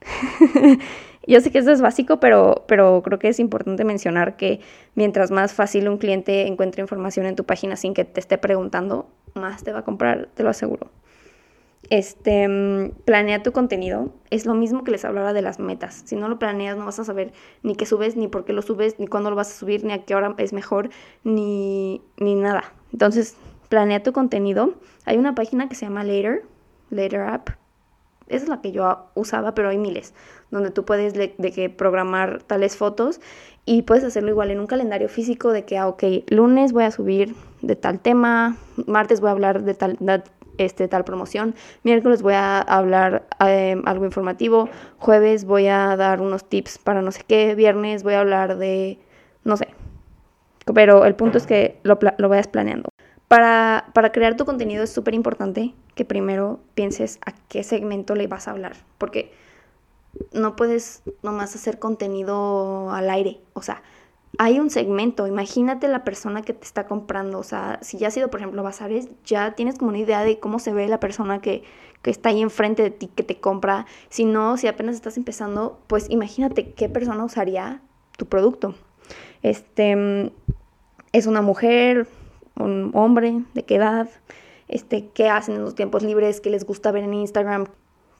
Yo 1.26 1.40
sé 1.40 1.50
que 1.50 1.58
eso 1.58 1.70
es 1.70 1.82
básico, 1.82 2.18
pero, 2.18 2.64
pero 2.66 3.02
creo 3.02 3.18
que 3.18 3.28
es 3.28 3.40
importante 3.40 3.84
mencionar 3.84 4.36
que 4.36 4.60
mientras 4.94 5.30
más 5.30 5.52
fácil 5.52 5.88
un 5.88 5.98
cliente 5.98 6.46
encuentre 6.46 6.80
información 6.80 7.26
en 7.26 7.36
tu 7.36 7.44
página 7.44 7.76
sin 7.76 7.92
que 7.92 8.04
te 8.04 8.20
esté 8.20 8.38
preguntando, 8.38 9.08
más 9.34 9.62
te 9.62 9.72
va 9.72 9.80
a 9.80 9.84
comprar, 9.84 10.28
te 10.34 10.42
lo 10.42 10.50
aseguro. 10.50 10.90
Este, 11.90 12.46
mm, 12.48 12.92
planea 13.04 13.42
tu 13.42 13.52
contenido. 13.52 14.14
Es 14.30 14.46
lo 14.46 14.54
mismo 14.54 14.84
que 14.84 14.92
les 14.92 15.04
hablaba 15.04 15.32
de 15.32 15.42
las 15.42 15.58
metas. 15.58 16.02
Si 16.04 16.16
no 16.16 16.28
lo 16.28 16.38
planeas, 16.38 16.76
no 16.76 16.84
vas 16.84 17.00
a 17.00 17.04
saber 17.04 17.32
ni 17.62 17.74
qué 17.74 17.84
subes, 17.84 18.16
ni 18.16 18.28
por 18.28 18.44
qué 18.44 18.52
lo 18.52 18.62
subes, 18.62 18.98
ni 18.98 19.06
cuándo 19.06 19.30
lo 19.30 19.36
vas 19.36 19.50
a 19.50 19.58
subir, 19.58 19.84
ni 19.84 19.92
a 19.92 20.04
qué 20.04 20.14
hora 20.14 20.34
es 20.38 20.52
mejor, 20.52 20.90
ni, 21.24 22.00
ni 22.16 22.34
nada. 22.34 22.72
Entonces, 22.92 23.36
planea 23.68 24.02
tu 24.02 24.12
contenido. 24.12 24.74
Hay 25.04 25.16
una 25.18 25.34
página 25.34 25.68
que 25.68 25.74
se 25.74 25.86
llama 25.86 26.04
Later, 26.04 26.44
Later 26.90 27.20
App, 27.22 27.50
esa 28.30 28.44
es 28.44 28.48
la 28.48 28.60
que 28.60 28.72
yo 28.72 29.10
usaba, 29.14 29.54
pero 29.54 29.68
hay 29.68 29.78
miles, 29.78 30.14
donde 30.50 30.70
tú 30.70 30.84
puedes 30.84 31.14
de, 31.14 31.32
que 31.32 31.68
programar 31.68 32.42
tales 32.44 32.76
fotos 32.76 33.20
y 33.66 33.82
puedes 33.82 34.04
hacerlo 34.04 34.30
igual 34.30 34.50
en 34.50 34.60
un 34.60 34.66
calendario 34.66 35.08
físico 35.08 35.52
de 35.52 35.64
que, 35.64 35.76
ah, 35.76 35.88
ok, 35.88 36.04
lunes 36.28 36.72
voy 36.72 36.84
a 36.84 36.90
subir 36.90 37.34
de 37.60 37.76
tal 37.76 38.00
tema, 38.00 38.56
martes 38.86 39.20
voy 39.20 39.28
a 39.28 39.32
hablar 39.32 39.62
de 39.62 39.74
tal, 39.74 39.98
este, 40.58 40.88
tal 40.88 41.04
promoción, 41.04 41.54
miércoles 41.82 42.22
voy 42.22 42.34
a 42.34 42.60
hablar 42.60 43.26
eh, 43.46 43.80
algo 43.84 44.04
informativo, 44.04 44.68
jueves 44.98 45.44
voy 45.44 45.66
a 45.66 45.96
dar 45.96 46.20
unos 46.20 46.44
tips 46.48 46.78
para 46.78 47.02
no 47.02 47.10
sé 47.12 47.22
qué, 47.26 47.54
viernes 47.54 48.02
voy 48.02 48.14
a 48.14 48.20
hablar 48.20 48.58
de, 48.58 48.98
no 49.44 49.56
sé, 49.56 49.68
pero 50.72 51.04
el 51.04 51.14
punto 51.14 51.38
es 51.38 51.46
que 51.46 51.78
lo, 51.82 51.98
lo 52.18 52.28
vayas 52.28 52.48
planeando. 52.48 52.90
Para, 53.30 53.92
para 53.94 54.10
crear 54.10 54.36
tu 54.36 54.44
contenido 54.44 54.82
es 54.82 54.90
súper 54.90 55.14
importante 55.14 55.72
que 55.94 56.04
primero 56.04 56.58
pienses 56.74 57.20
a 57.24 57.30
qué 57.46 57.62
segmento 57.62 58.16
le 58.16 58.26
vas 58.26 58.48
a 58.48 58.50
hablar, 58.50 58.72
porque 58.98 59.30
no 60.32 60.56
puedes 60.56 61.04
nomás 61.22 61.54
hacer 61.54 61.78
contenido 61.78 62.90
al 62.90 63.08
aire, 63.08 63.40
o 63.52 63.62
sea, 63.62 63.84
hay 64.38 64.58
un 64.58 64.68
segmento, 64.68 65.28
imagínate 65.28 65.86
la 65.86 66.02
persona 66.02 66.42
que 66.42 66.54
te 66.54 66.64
está 66.64 66.88
comprando, 66.88 67.38
o 67.38 67.44
sea, 67.44 67.78
si 67.82 67.98
ya 67.98 68.08
has 68.08 68.14
sido, 68.14 68.30
por 68.30 68.40
ejemplo, 68.40 68.64
bazares, 68.64 69.08
ya 69.24 69.52
tienes 69.52 69.78
como 69.78 69.90
una 69.90 69.98
idea 69.98 70.24
de 70.24 70.40
cómo 70.40 70.58
se 70.58 70.72
ve 70.72 70.88
la 70.88 70.98
persona 70.98 71.40
que, 71.40 71.62
que 72.02 72.10
está 72.10 72.30
ahí 72.30 72.42
enfrente 72.42 72.82
de 72.82 72.90
ti, 72.90 73.06
que 73.14 73.22
te 73.22 73.38
compra, 73.38 73.86
si 74.08 74.24
no, 74.24 74.56
si 74.56 74.66
apenas 74.66 74.96
estás 74.96 75.16
empezando, 75.16 75.78
pues 75.86 76.10
imagínate 76.10 76.72
qué 76.72 76.88
persona 76.88 77.24
usaría 77.24 77.80
tu 78.16 78.26
producto. 78.26 78.74
Este, 79.42 80.32
es 81.12 81.26
una 81.26 81.42
mujer, 81.42 82.08
un 82.60 82.90
hombre, 82.94 83.42
de 83.54 83.64
qué 83.64 83.76
edad, 83.76 84.08
este, 84.68 85.08
qué 85.08 85.28
hacen 85.28 85.56
en 85.56 85.62
los 85.62 85.74
tiempos 85.74 86.02
libres, 86.02 86.40
qué 86.40 86.50
les 86.50 86.64
gusta 86.64 86.92
ver 86.92 87.04
en 87.04 87.14
Instagram, 87.14 87.66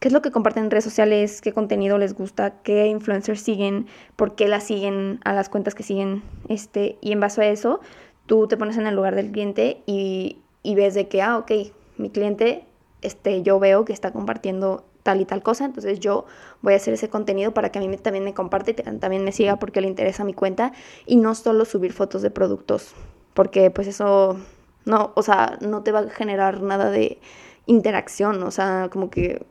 qué 0.01 0.09
es 0.09 0.13
lo 0.13 0.23
que 0.23 0.31
comparten 0.31 0.65
en 0.65 0.71
redes 0.71 0.85
sociales, 0.85 1.41
qué 1.41 1.53
contenido 1.53 1.99
les 1.99 2.15
gusta, 2.15 2.63
qué 2.63 2.87
influencers 2.87 3.41
siguen, 3.41 3.87
por 4.17 4.35
qué 4.35 4.49
las 4.49 4.65
siguen 4.65 5.21
a 5.25 5.33
las 5.33 5.49
cuentas 5.49 5.75
que 5.75 5.83
siguen, 5.83 6.23
este, 6.49 6.99
y 7.01 7.13
en 7.13 7.21
base 7.21 7.43
a 7.43 7.49
eso, 7.49 7.81
tú 8.27 8.49
te 8.49 8.57
pones 8.57 8.77
en 8.79 8.87
el 8.87 8.97
lugar 8.97 9.15
del 9.15 9.31
cliente 9.31 9.83
y, 9.87 10.39
y 10.63 10.75
ves 10.75 10.95
de 10.95 11.09
que, 11.09 11.23
ah, 11.23 11.39
ok, 11.39 11.53
mi 11.99 12.11
cliente, 12.11 12.65
este, 13.03 13.43
yo 13.43 13.61
veo 13.61 13.85
que 13.85 13.93
está 13.93 14.13
compartiendo 14.13 14.85
tal 15.03 15.21
y 15.21 15.25
tal 15.25 15.43
cosa, 15.43 15.65
entonces 15.65 16.01
yo 16.01 16.27
voy 16.63 16.75
a 16.75 16.77
hacer 16.77 16.95
ese 16.95 17.09
contenido 17.09 17.53
para 17.53 17.71
que 17.71 17.79
a 17.79 17.83
mí 17.83 17.97
también 17.97 18.25
me 18.25 18.35
comparte, 18.35 18.75
también 18.75 19.25
me 19.25 19.33
siga 19.33 19.57
porque 19.57 19.81
le 19.81 19.89
interesa 19.89 20.25
mi 20.25 20.35
cuenta 20.35 20.73
y 21.07 21.17
no 21.17 21.35
solo 21.35 21.65
subir 21.65 21.93
fotos 21.93 22.23
de 22.23 22.31
productos 22.31 22.95
porque 23.35 23.71
pues 23.71 23.87
eso 23.87 24.39
no, 24.85 25.13
o 25.15 25.23
sea, 25.23 25.59
no 25.61 25.83
te 25.83 25.93
va 25.93 26.01
a 26.01 26.11
generar 26.11 26.63
nada 26.63 26.91
de 26.91 27.19
interacción, 27.67 28.43
o 28.43 28.51
sea, 28.51 28.89
como 28.91 29.11
que 29.11 29.47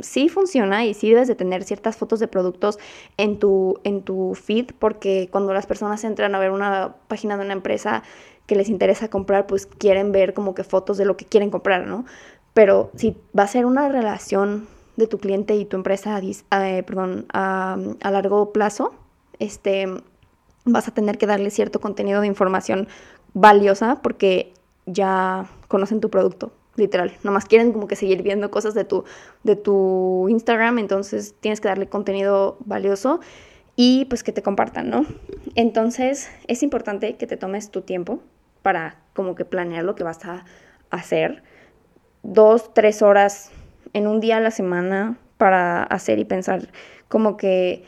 sí 0.00 0.28
funciona 0.28 0.84
y 0.84 0.94
sí 0.94 1.10
debes 1.10 1.28
de 1.28 1.34
tener 1.34 1.64
ciertas 1.64 1.96
fotos 1.96 2.20
de 2.20 2.28
productos 2.28 2.78
en 3.16 3.38
tu, 3.38 3.80
en 3.84 4.02
tu 4.02 4.34
feed, 4.34 4.70
porque 4.78 5.28
cuando 5.30 5.54
las 5.54 5.66
personas 5.66 6.04
entran 6.04 6.34
a 6.34 6.38
ver 6.38 6.50
una 6.50 6.96
página 7.08 7.36
de 7.36 7.44
una 7.44 7.54
empresa 7.54 8.02
que 8.46 8.56
les 8.56 8.68
interesa 8.68 9.08
comprar, 9.08 9.46
pues 9.46 9.66
quieren 9.66 10.12
ver 10.12 10.34
como 10.34 10.54
que 10.54 10.64
fotos 10.64 10.98
de 10.98 11.04
lo 11.04 11.16
que 11.16 11.24
quieren 11.24 11.50
comprar, 11.50 11.86
¿no? 11.86 12.04
Pero 12.54 12.90
si 12.94 13.16
va 13.36 13.44
a 13.44 13.48
ser 13.48 13.66
una 13.66 13.88
relación 13.88 14.68
de 14.96 15.06
tu 15.06 15.18
cliente 15.18 15.56
y 15.56 15.64
tu 15.64 15.76
empresa, 15.76 16.20
eh, 16.20 16.82
perdón, 16.86 17.26
a, 17.32 17.76
a 18.02 18.10
largo 18.10 18.52
plazo, 18.52 18.94
este, 19.38 19.88
vas 20.64 20.88
a 20.88 20.90
tener 20.92 21.18
que 21.18 21.26
darle 21.26 21.50
cierto 21.50 21.80
contenido 21.80 22.20
de 22.20 22.26
información 22.26 22.88
valiosa 23.36 24.00
porque 24.02 24.54
ya 24.86 25.46
conocen 25.68 26.00
tu 26.00 26.08
producto, 26.08 26.52
literal. 26.74 27.12
Nomás 27.22 27.44
quieren 27.44 27.72
como 27.72 27.86
que 27.86 27.94
seguir 27.94 28.22
viendo 28.22 28.50
cosas 28.50 28.72
de 28.72 28.84
tu, 28.84 29.04
de 29.44 29.56
tu 29.56 30.26
Instagram, 30.30 30.78
entonces 30.78 31.34
tienes 31.40 31.60
que 31.60 31.68
darle 31.68 31.86
contenido 31.86 32.56
valioso 32.64 33.20
y 33.76 34.06
pues 34.06 34.22
que 34.22 34.32
te 34.32 34.42
compartan, 34.42 34.88
¿no? 34.88 35.04
Entonces 35.54 36.30
es 36.48 36.62
importante 36.62 37.16
que 37.16 37.26
te 37.26 37.36
tomes 37.36 37.70
tu 37.70 37.82
tiempo 37.82 38.20
para 38.62 38.96
como 39.12 39.34
que 39.34 39.44
planear 39.44 39.84
lo 39.84 39.94
que 39.94 40.02
vas 40.02 40.24
a 40.24 40.46
hacer. 40.90 41.42
Dos, 42.22 42.72
tres 42.72 43.02
horas 43.02 43.50
en 43.92 44.06
un 44.06 44.20
día 44.20 44.38
a 44.38 44.40
la 44.40 44.50
semana 44.50 45.18
para 45.36 45.82
hacer 45.82 46.18
y 46.18 46.24
pensar 46.24 46.68
como 47.08 47.36
que 47.36 47.84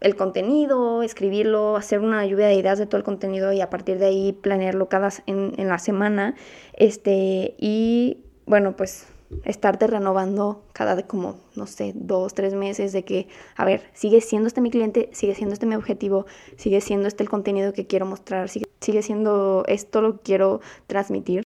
el 0.00 0.16
contenido, 0.16 1.02
escribirlo, 1.02 1.76
hacer 1.76 2.00
una 2.00 2.24
lluvia 2.26 2.46
de 2.46 2.54
ideas 2.54 2.78
de 2.78 2.86
todo 2.86 2.96
el 2.96 3.04
contenido 3.04 3.52
y 3.52 3.60
a 3.60 3.70
partir 3.70 3.98
de 3.98 4.06
ahí 4.06 4.32
planearlo 4.32 4.88
cada 4.88 5.10
en, 5.26 5.54
en 5.56 5.68
la 5.68 5.78
semana. 5.78 6.34
Este, 6.72 7.54
y 7.58 8.18
bueno, 8.46 8.76
pues 8.76 9.06
estarte 9.44 9.86
renovando 9.86 10.64
cada 10.72 11.06
como, 11.06 11.36
no 11.54 11.66
sé, 11.66 11.92
dos, 11.94 12.34
tres 12.34 12.54
meses 12.54 12.92
de 12.92 13.04
que, 13.04 13.28
a 13.56 13.64
ver, 13.64 13.82
sigue 13.92 14.20
siendo 14.20 14.48
este 14.48 14.60
mi 14.60 14.70
cliente, 14.70 15.08
sigue 15.12 15.34
siendo 15.34 15.54
este 15.54 15.66
mi 15.66 15.74
objetivo, 15.74 16.26
sigue 16.56 16.80
siendo 16.80 17.08
este 17.08 17.22
el 17.22 17.30
contenido 17.30 17.72
que 17.72 17.86
quiero 17.86 18.06
mostrar, 18.06 18.48
sigue, 18.48 18.66
sigue 18.80 19.02
siendo 19.02 19.64
esto 19.66 20.02
lo 20.02 20.14
que 20.14 20.22
quiero 20.22 20.60
transmitir. 20.86 21.44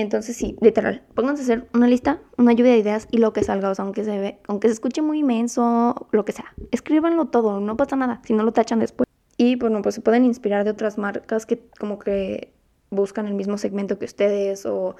Entonces 0.00 0.34
sí, 0.34 0.56
literal, 0.62 1.02
pónganse 1.14 1.42
a 1.42 1.44
hacer 1.44 1.68
una 1.74 1.86
lista, 1.86 2.20
una 2.38 2.54
lluvia 2.54 2.72
de 2.72 2.78
ideas 2.78 3.06
y 3.10 3.18
lo 3.18 3.34
que 3.34 3.44
salga, 3.44 3.70
o 3.70 3.74
aunque 3.76 4.02
se 4.02 4.18
ve, 4.18 4.38
aunque 4.48 4.68
se 4.68 4.72
escuche 4.72 5.02
muy 5.02 5.18
inmenso, 5.18 6.08
lo 6.10 6.24
que 6.24 6.32
sea, 6.32 6.54
escríbanlo 6.70 7.26
todo, 7.26 7.60
no 7.60 7.76
pasa 7.76 7.96
nada, 7.96 8.22
si 8.24 8.32
no 8.32 8.42
lo 8.42 8.52
tachan 8.52 8.78
después. 8.78 9.06
Y 9.36 9.56
bueno, 9.56 9.82
pues 9.82 9.94
se 9.94 10.00
pueden 10.00 10.24
inspirar 10.24 10.64
de 10.64 10.70
otras 10.70 10.96
marcas 10.96 11.44
que 11.44 11.62
como 11.78 11.98
que 11.98 12.54
buscan 12.88 13.26
el 13.26 13.34
mismo 13.34 13.58
segmento 13.58 13.98
que 13.98 14.06
ustedes 14.06 14.64
o 14.64 14.96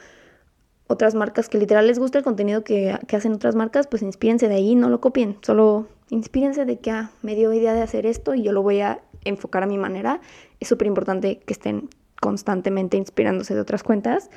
otras 0.86 1.14
marcas 1.14 1.48
que 1.48 1.56
literal 1.56 1.86
les 1.86 1.98
gusta 1.98 2.18
el 2.18 2.24
contenido 2.24 2.62
que, 2.62 2.98
que 3.08 3.16
hacen 3.16 3.32
otras 3.32 3.54
marcas, 3.54 3.86
pues 3.86 4.02
inspírense 4.02 4.48
de 4.48 4.56
ahí, 4.56 4.74
no 4.74 4.90
lo 4.90 5.00
copien, 5.00 5.38
solo 5.40 5.86
inspírense 6.10 6.66
de 6.66 6.78
que 6.78 6.90
ah, 6.90 7.10
me 7.22 7.34
dio 7.34 7.54
idea 7.54 7.72
de 7.72 7.80
hacer 7.80 8.04
esto 8.04 8.34
y 8.34 8.42
yo 8.42 8.52
lo 8.52 8.62
voy 8.62 8.80
a 8.80 9.00
enfocar 9.24 9.62
a 9.62 9.66
mi 9.66 9.78
manera. 9.78 10.20
Es 10.58 10.68
súper 10.68 10.88
importante 10.88 11.38
que 11.38 11.54
estén 11.54 11.88
constantemente 12.20 12.98
inspirándose 12.98 13.54
de 13.54 13.60
otras 13.60 13.82
cuentas. 13.82 14.30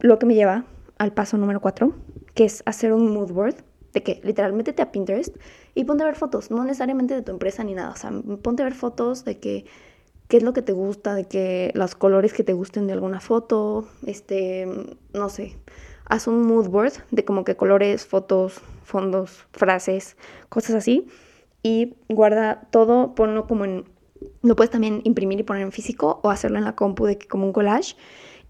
Lo 0.00 0.18
que 0.18 0.26
me 0.26 0.34
lleva 0.34 0.64
al 0.98 1.12
paso 1.12 1.36
número 1.36 1.60
cuatro, 1.60 1.94
que 2.34 2.44
es 2.44 2.62
hacer 2.66 2.92
un 2.92 3.12
mood 3.12 3.32
board, 3.32 3.56
de 3.92 4.02
que 4.02 4.20
literalmente 4.24 4.72
te 4.72 4.82
a 4.82 4.90
Pinterest 4.90 5.36
y 5.74 5.84
ponte 5.84 6.02
a 6.02 6.06
ver 6.06 6.16
fotos, 6.16 6.50
no 6.50 6.64
necesariamente 6.64 7.14
de 7.14 7.22
tu 7.22 7.30
empresa 7.30 7.62
ni 7.64 7.74
nada, 7.74 7.90
o 7.90 7.96
sea, 7.96 8.10
ponte 8.42 8.62
a 8.62 8.66
ver 8.66 8.74
fotos 8.74 9.24
de 9.24 9.38
que 9.38 9.64
qué 10.28 10.38
es 10.38 10.42
lo 10.42 10.52
que 10.52 10.62
te 10.62 10.72
gusta, 10.72 11.14
de 11.14 11.24
que 11.24 11.70
los 11.74 11.94
colores 11.94 12.32
que 12.32 12.42
te 12.42 12.52
gusten 12.52 12.86
de 12.86 12.92
alguna 12.92 13.20
foto, 13.20 13.86
este, 14.04 14.66
no 15.12 15.28
sé, 15.28 15.56
haz 16.06 16.26
un 16.26 16.42
mood 16.42 16.68
board 16.68 16.92
de 17.12 17.24
como 17.24 17.44
que 17.44 17.56
colores, 17.56 18.04
fotos, 18.04 18.60
fondos, 18.82 19.46
frases, 19.52 20.16
cosas 20.48 20.76
así 20.76 21.06
y 21.62 21.94
guarda 22.08 22.66
todo, 22.70 23.14
ponlo 23.14 23.46
como 23.46 23.64
en, 23.64 23.84
lo 24.42 24.56
puedes 24.56 24.70
también 24.70 25.02
imprimir 25.04 25.40
y 25.40 25.44
poner 25.44 25.62
en 25.62 25.72
físico 25.72 26.20
o 26.22 26.30
hacerlo 26.30 26.58
en 26.58 26.64
la 26.64 26.74
compu 26.74 27.06
de 27.06 27.16
que 27.16 27.28
como 27.28 27.46
un 27.46 27.52
collage 27.52 27.96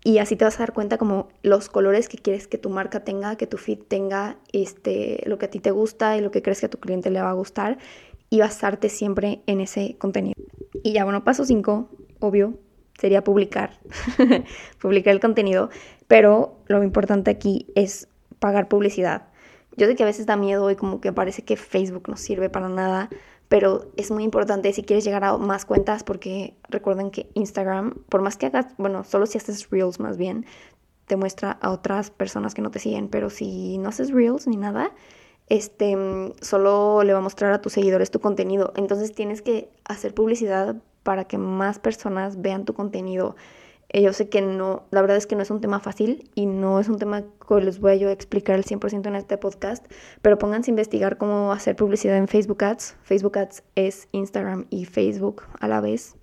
y 0.06 0.18
así 0.18 0.37
te 0.37 0.44
vas 0.44 0.56
a 0.56 0.58
dar 0.61 0.75
cuenta 0.75 0.99
como 0.99 1.28
los 1.42 1.70
colores 1.70 2.11
que 2.11 2.18
quieres 2.18 2.46
que 2.46 2.58
tu 2.58 2.68
marca 2.68 3.00
tenga, 3.00 3.37
que 3.37 3.46
tu 3.46 3.56
feed 3.56 3.78
tenga, 3.88 4.37
este, 4.52 5.23
lo 5.25 5.38
que 5.38 5.46
a 5.46 5.50
ti 5.50 5.61
te 5.61 5.70
gusta 5.70 6.18
y 6.18 6.20
lo 6.20 6.30
que 6.30 6.42
crees 6.42 6.61
que 6.61 6.66
a 6.66 6.70
tu 6.70 6.78
cliente 6.78 7.08
le 7.08 7.23
va 7.23 7.30
a 7.30 7.32
gustar 7.32 7.78
y 8.28 8.40
basarte 8.40 8.90
siempre 8.90 9.40
en 9.46 9.62
ese 9.62 9.96
contenido. 9.96 10.34
Y 10.82 10.92
ya 10.92 11.04
bueno, 11.04 11.25
paso 11.25 11.46
5, 11.46 11.88
obvio, 12.20 12.52
sería 12.99 13.25
publicar, 13.25 13.80
publicar 14.78 15.14
el 15.14 15.20
contenido, 15.20 15.70
pero 16.06 16.58
lo 16.66 16.82
importante 16.82 17.30
aquí 17.30 17.66
es 17.75 18.08
pagar 18.38 18.68
publicidad. 18.68 19.28
Yo 19.76 19.87
sé 19.87 19.96
que 19.96 20.02
a 20.02 20.06
veces 20.06 20.26
da 20.26 20.37
miedo 20.37 20.70
y 20.70 20.76
como 20.76 21.00
que 21.00 21.14
parece 21.14 21.42
que 21.42 21.56
Facebook 21.56 22.08
no 22.08 22.16
sirve 22.18 22.50
para 22.50 22.68
nada, 22.68 23.08
pero 23.48 23.90
es 23.96 24.10
muy 24.10 24.24
importante 24.24 24.72
si 24.72 24.82
quieres 24.82 25.04
llegar 25.04 25.24
a 25.24 25.36
más 25.36 25.64
cuentas 25.64 26.02
porque 26.02 26.56
recuerden 26.68 27.10
que 27.10 27.30
Instagram, 27.34 27.94
por 28.08 28.22
más 28.22 28.36
que 28.36 28.46
hagas, 28.46 28.66
bueno, 28.78 29.04
solo 29.04 29.26
si 29.26 29.38
haces 29.38 29.70
reels 29.70 30.00
más 30.00 30.16
bien, 30.16 30.46
te 31.06 31.16
muestra 31.16 31.52
a 31.60 31.70
otras 31.70 32.10
personas 32.10 32.54
que 32.54 32.62
no 32.62 32.70
te 32.70 32.78
siguen, 32.78 33.08
pero 33.08 33.30
si 33.30 33.78
no 33.78 33.90
haces 33.90 34.10
reels 34.10 34.46
ni 34.46 34.56
nada, 34.56 34.92
este, 35.48 35.96
solo 36.40 37.02
le 37.02 37.12
va 37.12 37.18
a 37.18 37.22
mostrar 37.22 37.52
a 37.52 37.60
tus 37.60 37.74
seguidores 37.74 38.10
tu 38.10 38.20
contenido. 38.20 38.72
Entonces 38.76 39.12
tienes 39.12 39.42
que 39.42 39.70
hacer 39.84 40.14
publicidad 40.14 40.76
para 41.02 41.24
que 41.24 41.38
más 41.38 41.78
personas 41.78 42.40
vean 42.40 42.64
tu 42.64 42.74
contenido. 42.74 43.36
Yo 44.02 44.12
sé 44.12 44.28
que 44.28 44.42
no, 44.42 44.82
la 44.90 45.02
verdad 45.02 45.16
es 45.16 45.28
que 45.28 45.36
no 45.36 45.42
es 45.42 45.50
un 45.52 45.60
tema 45.60 45.78
fácil 45.78 46.28
y 46.34 46.46
no 46.46 46.80
es 46.80 46.88
un 46.88 46.98
tema 46.98 47.22
que 47.46 47.54
les 47.60 47.78
voy 47.78 47.92
a 47.92 47.94
yo 47.94 48.10
explicar 48.10 48.56
al 48.56 48.64
100% 48.64 49.06
en 49.06 49.14
este 49.14 49.38
podcast, 49.38 49.86
pero 50.20 50.36
pónganse 50.36 50.70
a 50.70 50.72
investigar 50.72 51.16
cómo 51.16 51.52
hacer 51.52 51.76
publicidad 51.76 52.16
en 52.16 52.26
Facebook 52.26 52.64
Ads. 52.64 52.96
Facebook 53.04 53.38
Ads 53.38 53.62
es 53.76 54.08
Instagram 54.10 54.66
y 54.68 54.86
Facebook 54.86 55.44
a 55.60 55.68
la 55.68 55.80
vez, 55.80 56.16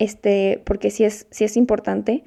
este, 0.00 0.60
porque 0.66 0.90
sí 0.90 1.04
es, 1.04 1.28
sí 1.30 1.44
es 1.44 1.56
importante. 1.56 2.24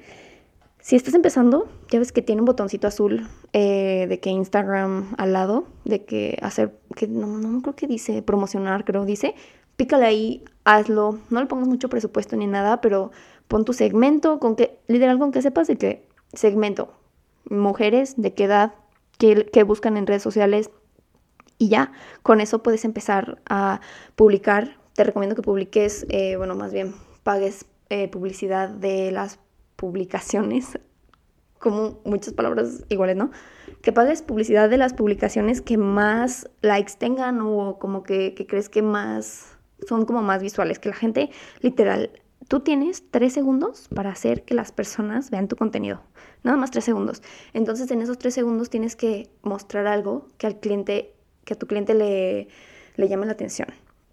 Si 0.80 0.96
estás 0.96 1.12
empezando, 1.12 1.68
ya 1.90 1.98
ves 1.98 2.10
que 2.10 2.22
tiene 2.22 2.40
un 2.40 2.46
botoncito 2.46 2.86
azul 2.86 3.28
eh, 3.52 4.06
de 4.08 4.18
que 4.18 4.30
Instagram 4.30 5.14
al 5.18 5.34
lado, 5.34 5.66
de 5.84 6.06
que 6.06 6.38
hacer, 6.40 6.74
que 6.96 7.06
no, 7.06 7.26
no 7.26 7.60
creo 7.60 7.76
que 7.76 7.86
dice 7.86 8.22
promocionar, 8.22 8.86
creo, 8.86 9.04
dice, 9.04 9.34
pícale 9.80 10.04
ahí, 10.04 10.44
hazlo, 10.64 11.20
no 11.30 11.40
le 11.40 11.46
pongas 11.46 11.66
mucho 11.66 11.88
presupuesto 11.88 12.36
ni 12.36 12.46
nada, 12.46 12.82
pero 12.82 13.12
pon 13.48 13.64
tu 13.64 13.72
segmento, 13.72 14.38
con 14.38 14.54
que, 14.54 14.78
literal, 14.88 15.18
con 15.18 15.32
que 15.32 15.40
sepas 15.40 15.68
de 15.68 15.78
qué 15.78 16.06
segmento, 16.34 16.92
mujeres, 17.48 18.20
de 18.20 18.34
qué 18.34 18.44
edad, 18.44 18.74
qué, 19.16 19.62
buscan 19.62 19.96
en 19.96 20.06
redes 20.06 20.22
sociales, 20.22 20.68
y 21.56 21.70
ya, 21.70 21.92
con 22.22 22.42
eso 22.42 22.62
puedes 22.62 22.84
empezar 22.84 23.40
a 23.48 23.80
publicar. 24.16 24.76
Te 24.92 25.02
recomiendo 25.04 25.34
que 25.34 25.40
publiques, 25.40 26.04
eh, 26.10 26.36
bueno, 26.36 26.54
más 26.56 26.74
bien 26.74 26.94
pagues 27.22 27.64
eh, 27.88 28.08
publicidad 28.08 28.68
de 28.68 29.10
las 29.12 29.38
publicaciones, 29.76 30.78
como 31.58 32.00
muchas 32.04 32.34
palabras 32.34 32.84
iguales, 32.90 33.16
¿no? 33.16 33.30
Que 33.80 33.92
pagues 33.92 34.20
publicidad 34.20 34.68
de 34.68 34.76
las 34.76 34.92
publicaciones 34.92 35.62
que 35.62 35.78
más 35.78 36.50
likes 36.60 36.92
tengan 36.98 37.40
o 37.40 37.78
como 37.78 38.02
que, 38.02 38.34
que 38.34 38.46
crees 38.46 38.68
que 38.68 38.82
más 38.82 39.56
son 39.88 40.04
como 40.04 40.22
más 40.22 40.42
visuales, 40.42 40.78
que 40.78 40.88
la 40.90 40.94
gente 40.94 41.30
literal 41.60 42.10
tú 42.48 42.60
tienes 42.60 43.04
tres 43.10 43.32
segundos 43.32 43.88
para 43.94 44.10
hacer 44.10 44.44
que 44.44 44.54
las 44.54 44.72
personas 44.72 45.30
vean 45.30 45.46
tu 45.46 45.56
contenido. 45.56 46.02
Nada 46.42 46.56
más 46.56 46.72
tres 46.72 46.84
segundos. 46.84 47.22
Entonces, 47.52 47.90
en 47.90 48.02
esos 48.02 48.18
tres 48.18 48.34
segundos 48.34 48.70
tienes 48.70 48.96
que 48.96 49.30
mostrar 49.42 49.86
algo 49.86 50.26
que 50.38 50.48
al 50.48 50.58
cliente, 50.58 51.14
que 51.44 51.54
a 51.54 51.58
tu 51.58 51.68
cliente 51.68 51.94
le, 51.94 52.48
le 52.96 53.08
llame 53.08 53.26
la 53.26 53.32
atención. 53.32 53.68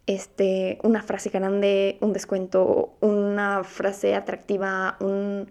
Este, 0.06 0.78
una 0.84 1.02
frase 1.02 1.32
grande, 1.32 1.98
un 2.00 2.14
descuento, 2.14 2.96
una 3.02 3.64
frase 3.64 4.14
atractiva, 4.14 4.98
un, 5.00 5.50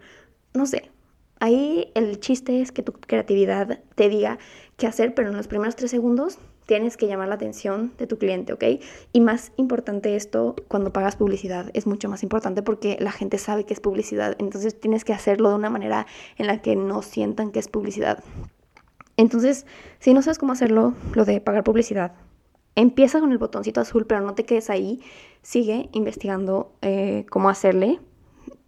no 0.54 0.66
sé. 0.66 0.90
Ahí 1.40 1.90
el 1.94 2.20
chiste 2.20 2.62
es 2.62 2.72
que 2.72 2.82
tu 2.82 2.92
creatividad 2.92 3.80
te 3.94 4.08
diga 4.08 4.38
qué 4.76 4.86
hacer, 4.86 5.14
pero 5.14 5.28
en 5.28 5.36
los 5.36 5.48
primeros 5.48 5.76
tres 5.76 5.90
segundos 5.90 6.38
tienes 6.66 6.96
que 6.96 7.06
llamar 7.06 7.28
la 7.28 7.36
atención 7.36 7.92
de 7.96 8.06
tu 8.06 8.18
cliente, 8.18 8.52
¿ok? 8.52 8.64
Y 9.12 9.20
más 9.20 9.52
importante 9.56 10.16
esto, 10.16 10.56
cuando 10.68 10.92
pagas 10.92 11.16
publicidad, 11.16 11.70
es 11.72 11.86
mucho 11.86 12.08
más 12.08 12.22
importante 12.22 12.62
porque 12.62 12.96
la 13.00 13.12
gente 13.12 13.38
sabe 13.38 13.64
que 13.64 13.72
es 13.72 13.80
publicidad, 13.80 14.36
entonces 14.38 14.78
tienes 14.78 15.04
que 15.04 15.12
hacerlo 15.12 15.48
de 15.48 15.54
una 15.54 15.70
manera 15.70 16.06
en 16.36 16.48
la 16.48 16.60
que 16.60 16.76
no 16.76 17.02
sientan 17.02 17.52
que 17.52 17.60
es 17.60 17.68
publicidad. 17.68 18.22
Entonces, 19.16 19.64
si 19.98 20.12
no 20.12 20.20
sabes 20.20 20.38
cómo 20.38 20.52
hacerlo, 20.52 20.92
lo 21.14 21.24
de 21.24 21.40
pagar 21.40 21.64
publicidad, 21.64 22.12
empieza 22.74 23.20
con 23.20 23.32
el 23.32 23.38
botoncito 23.38 23.80
azul, 23.80 24.06
pero 24.06 24.20
no 24.20 24.34
te 24.34 24.44
quedes 24.44 24.68
ahí, 24.68 25.00
sigue 25.42 25.88
investigando 25.92 26.72
eh, 26.82 27.24
cómo 27.30 27.48
hacerle. 27.48 28.00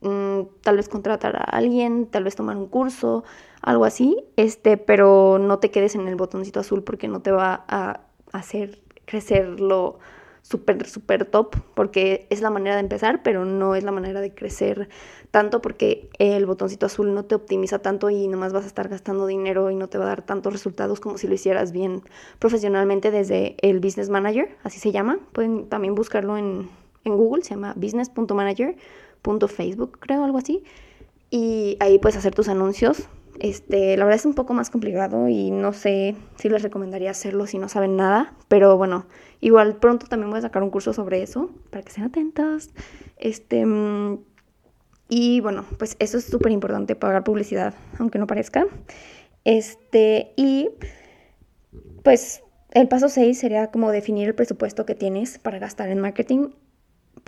Mm, 0.01 0.43
tal 0.63 0.77
vez 0.77 0.89
contratar 0.89 1.37
a 1.37 1.45
alguien, 1.45 2.07
tal 2.07 2.25
vez 2.25 2.37
tomar 2.37 2.57
un 2.57 2.67
curso, 2.69 3.25
algo 3.63 3.85
así, 3.85 4.25
este, 4.37 4.77
pero 4.77 5.39
no 5.41 5.59
te 5.59 5.71
quedes 5.71 5.95
en 5.97 6.07
el 6.07 6.15
botoncito 6.15 6.61
azul 6.61 6.85
porque 6.85 7.09
no 7.09 7.21
te 7.21 7.33
va 7.33 7.65
a 7.69 8.01
hacer 8.33 8.81
crecerlo 9.07 9.99
súper, 10.43 10.87
súper 10.87 11.25
top, 11.25 11.57
porque 11.75 12.27
es 12.31 12.41
la 12.41 12.51
manera 12.51 12.77
de 12.77 12.81
empezar, 12.81 13.23
pero 13.23 13.45
no 13.45 13.75
es 13.75 13.85
la 13.85 13.93
manera 13.93 14.21
de 14.21 14.35
crecer 14.35 14.89
tanto 15.31 15.61
porque 15.61 16.09
el 16.19 16.47
botoncito 16.47 16.87
azul 16.87 17.13
no 17.13 17.25
te 17.25 17.35
optimiza 17.35 17.81
tanto 17.81 18.09
y 18.09 18.29
nomás 18.29 18.53
vas 18.53 18.65
a 18.65 18.69
estar 18.69 18.89
gastando 18.89 19.27
dinero 19.27 19.71
y 19.71 19.75
no 19.75 19.89
te 19.89 19.99
va 19.99 20.05
a 20.05 20.09
dar 20.09 20.23
tantos 20.23 20.53
resultados 20.53 21.01
como 21.01 21.19
si 21.19 21.27
lo 21.27 21.35
hicieras 21.35 21.73
bien 21.73 22.03
profesionalmente 22.39 23.11
desde 23.11 23.57
el 23.61 23.81
Business 23.81 24.09
Manager, 24.09 24.57
así 24.63 24.79
se 24.79 24.93
llama. 24.93 25.19
Pueden 25.33 25.69
también 25.69 25.95
buscarlo 25.95 26.39
en, 26.39 26.71
en 27.05 27.17
Google, 27.17 27.43
se 27.43 27.51
llama 27.51 27.75
business.manager.facebook, 29.23 29.99
creo, 30.01 30.25
algo 30.25 30.39
así. 30.39 30.65
Y 31.31 31.77
ahí 31.81 31.99
puedes 31.99 32.17
hacer 32.17 32.35
tus 32.35 32.49
anuncios 32.49 33.09
este, 33.41 33.97
la 33.97 34.05
verdad 34.05 34.19
es 34.19 34.27
un 34.27 34.35
poco 34.35 34.53
más 34.53 34.71
complicado 34.71 35.29
y 35.29 35.51
no 35.51 35.73
sé 35.73 36.17
si 36.37 36.49
les 36.49 36.63
recomendaría 36.63 37.11
hacerlo 37.11 37.47
si 37.47 37.59
no 37.59 37.69
saben 37.69 37.97
nada, 37.97 38.35
pero 38.49 38.77
bueno, 38.77 39.07
igual 39.41 39.77
pronto 39.77 40.07
también 40.07 40.31
voy 40.31 40.39
a 40.39 40.43
sacar 40.43 40.63
un 40.63 40.71
curso 40.71 40.93
sobre 40.93 41.23
eso 41.23 41.51
para 41.71 41.83
que 41.85 41.93
sean 41.93 42.09
atentos. 42.09 42.71
Este, 43.17 43.65
mm, 43.65 44.19
y 45.09 45.41
bueno, 45.41 45.65
pues 45.79 45.97
eso 46.01 46.19
es 46.19 46.25
súper 46.25 46.53
importante, 46.53 46.97
pagar 46.97 47.25
publicidad, 47.25 47.75
aunque 47.99 48.19
no 48.19 48.27
parezca. 48.27 48.67
Este, 49.45 50.33
y 50.37 50.71
pues 52.03 52.43
el 52.73 52.89
paso 52.89 53.09
6 53.09 53.39
sería 53.39 53.71
como 53.71 53.91
definir 53.93 54.29
el 54.29 54.35
presupuesto 54.35 54.85
que 54.85 54.95
tienes 54.95 55.39
para 55.39 55.59
gastar 55.59 55.89
en 55.91 56.01
marketing, 56.01 56.49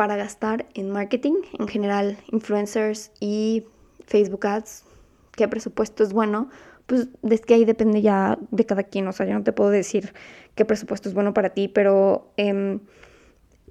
para 0.01 0.17
gastar 0.17 0.65
en 0.73 0.89
marketing, 0.89 1.35
en 1.59 1.69
general, 1.69 2.17
influencers 2.33 3.13
y 3.21 3.67
Facebook 4.07 4.47
Ads, 4.47 4.85
qué 5.33 5.47
presupuesto 5.47 6.03
es 6.03 6.15
bueno, 6.15 6.49
pues 6.87 7.09
es 7.31 7.43
que 7.43 7.53
ahí 7.53 7.67
depende 7.67 8.01
ya 8.01 8.39
de 8.51 8.65
cada 8.65 8.85
quien, 8.85 9.07
o 9.09 9.13
sea, 9.13 9.27
yo 9.27 9.35
no 9.35 9.43
te 9.43 9.53
puedo 9.53 9.69
decir 9.69 10.15
qué 10.55 10.65
presupuesto 10.65 11.11
es 11.11 11.15
bueno 11.15 11.35
para 11.35 11.51
ti, 11.51 11.69
pero 11.69 12.33
em, 12.39 12.81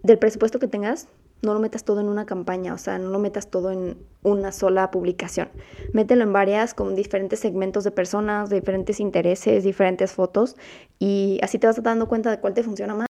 del 0.03 0.19
presupuesto 0.19 0.59
que 0.59 0.67
tengas, 0.67 1.07
no 1.41 1.55
lo 1.55 1.59
metas 1.59 1.83
todo 1.83 1.99
en 1.99 2.07
una 2.07 2.27
campaña, 2.27 2.75
o 2.75 2.77
sea, 2.77 2.99
no 2.99 3.09
lo 3.09 3.17
metas 3.17 3.49
todo 3.49 3.71
en 3.71 3.97
una 4.21 4.51
sola 4.51 4.91
publicación. 4.91 5.49
Mételo 5.93 6.21
en 6.25 6.31
varias 6.31 6.75
con 6.75 6.93
diferentes 6.93 7.39
segmentos 7.39 7.83
de 7.83 7.89
personas, 7.89 8.51
diferentes 8.51 8.99
intereses, 8.99 9.63
diferentes 9.63 10.11
fotos 10.11 10.57
y 10.99 11.39
así 11.41 11.57
te 11.57 11.65
vas 11.65 11.81
dando 11.81 12.07
cuenta 12.07 12.29
de 12.29 12.39
cuál 12.39 12.53
te 12.53 12.61
funciona 12.61 12.93
más. 12.93 13.07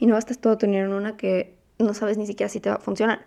Y 0.00 0.06
no 0.06 0.14
bastas 0.14 0.40
todo 0.40 0.58
tener 0.58 0.84
en 0.84 0.92
una 0.92 1.16
que 1.16 1.55
no 1.78 1.94
sabes 1.94 2.18
ni 2.18 2.26
siquiera 2.26 2.48
si 2.48 2.60
te 2.60 2.68
va 2.68 2.76
a 2.76 2.80
funcionar. 2.80 3.26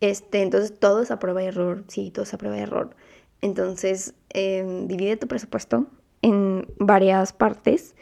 Este, 0.00 0.42
entonces 0.42 0.78
todo 0.78 1.02
es 1.02 1.10
a 1.10 1.18
prueba 1.18 1.42
y 1.42 1.46
error, 1.46 1.84
sí, 1.88 2.10
todo 2.10 2.24
es 2.24 2.34
a 2.34 2.38
prueba 2.38 2.56
y 2.58 2.60
error. 2.60 2.90
Entonces, 3.40 4.14
em, 4.30 4.88
divide 4.88 5.16
tu 5.16 5.26
presupuesto 5.26 5.86
en 6.22 6.66
varias 6.78 7.32
partes 7.32 7.94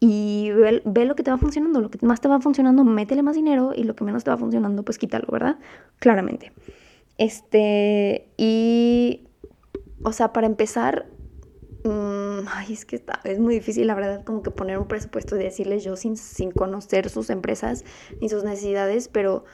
y 0.00 0.50
ve, 0.52 1.04
lo 1.04 1.14
que 1.14 1.22
te 1.22 1.30
va 1.30 1.38
funcionando. 1.38 1.80
Lo 1.80 1.90
que 1.90 2.04
más 2.06 2.20
te 2.20 2.28
va 2.28 2.40
funcionando, 2.40 2.84
métele 2.84 3.22
más 3.22 3.36
dinero 3.36 3.72
y 3.76 3.84
lo 3.84 3.94
que 3.94 4.04
menos 4.04 4.24
te 4.24 4.30
va 4.30 4.38
funcionando, 4.38 4.82
pues 4.82 4.98
quítalo, 4.98 5.26
¿verdad? 5.30 5.58
Claramente. 5.98 6.52
Este, 7.18 8.28
y, 8.38 9.28
o 10.02 10.12
sea, 10.12 10.32
para 10.32 10.46
empezar, 10.46 11.06
mm, 11.84 12.19
ay, 12.48 12.72
es 12.72 12.84
que 12.84 12.96
está, 12.96 13.20
es 13.24 13.38
muy 13.38 13.54
difícil, 13.54 13.86
la 13.86 13.94
verdad, 13.94 14.24
como 14.24 14.42
que 14.42 14.50
poner 14.50 14.78
un 14.78 14.88
presupuesto 14.88 15.36
y 15.36 15.42
decirles 15.42 15.84
yo 15.84 15.96
sin, 15.96 16.16
sin 16.16 16.50
conocer 16.50 17.08
sus 17.10 17.30
empresas 17.30 17.84
ni 18.20 18.28
sus 18.28 18.44
necesidades, 18.44 19.08
pero 19.08 19.44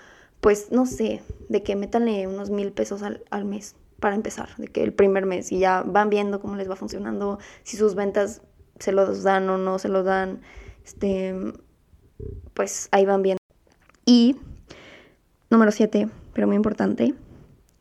pues 0.41 0.71
no 0.71 0.87
sé, 0.87 1.23
de 1.49 1.63
que 1.63 1.77
métanle 1.77 2.27
unos 2.27 2.51
mil 2.51 2.73
pesos 2.73 3.03
al, 3.03 3.25
al 3.31 3.45
mes 3.45 3.77
para 4.01 4.15
empezar, 4.15 4.51
de 4.59 4.69
que 4.69 4.83
el 4.83 4.93
primer 4.93 5.27
mes 5.27 5.51
y 5.53 5.59
ya 5.59 5.83
van 5.83 6.11
viendo 6.11 6.41
cómo 6.41 6.57
les 6.57 6.69
va 6.69 6.77
funcionando, 6.77 7.39
si 7.63 7.77
sus 7.77 7.95
ventas 7.95 8.43
se 8.79 8.93
los 8.93 9.23
dan 9.23 9.49
o 9.49 9.59
no 9.59 9.79
se 9.79 9.89
los 9.89 10.05
dan, 10.05 10.41
este, 10.85 11.35
pues 12.55 12.89
ahí 12.93 13.07
van 13.07 13.23
viendo. 13.23 13.41
Y 14.05 14.37
número 15.51 15.73
siete, 15.73 16.09
pero 16.33 16.47
muy 16.47 16.57
importante, 16.57 17.15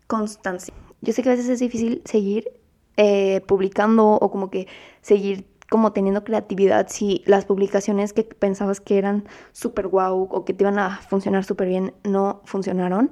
constancia. 0.07 0.73
Yo 1.01 1.13
sé 1.13 1.21
que 1.21 1.29
a 1.29 1.33
veces 1.33 1.49
es 1.49 1.59
difícil 1.59 2.01
seguir 2.05 2.51
eh, 2.97 3.41
publicando 3.47 4.13
o 4.13 4.31
como 4.31 4.49
que 4.49 4.67
seguir 5.01 5.47
como 5.69 5.93
teniendo 5.93 6.23
creatividad 6.23 6.87
si 6.89 7.23
las 7.25 7.45
publicaciones 7.45 8.13
que 8.13 8.23
pensabas 8.23 8.79
que 8.79 8.97
eran 8.97 9.25
súper 9.51 9.87
guau 9.87 10.27
o 10.31 10.45
que 10.45 10.53
te 10.53 10.63
iban 10.63 10.79
a 10.79 10.97
funcionar 11.01 11.43
súper 11.43 11.67
bien 11.67 11.93
no 12.03 12.41
funcionaron, 12.45 13.11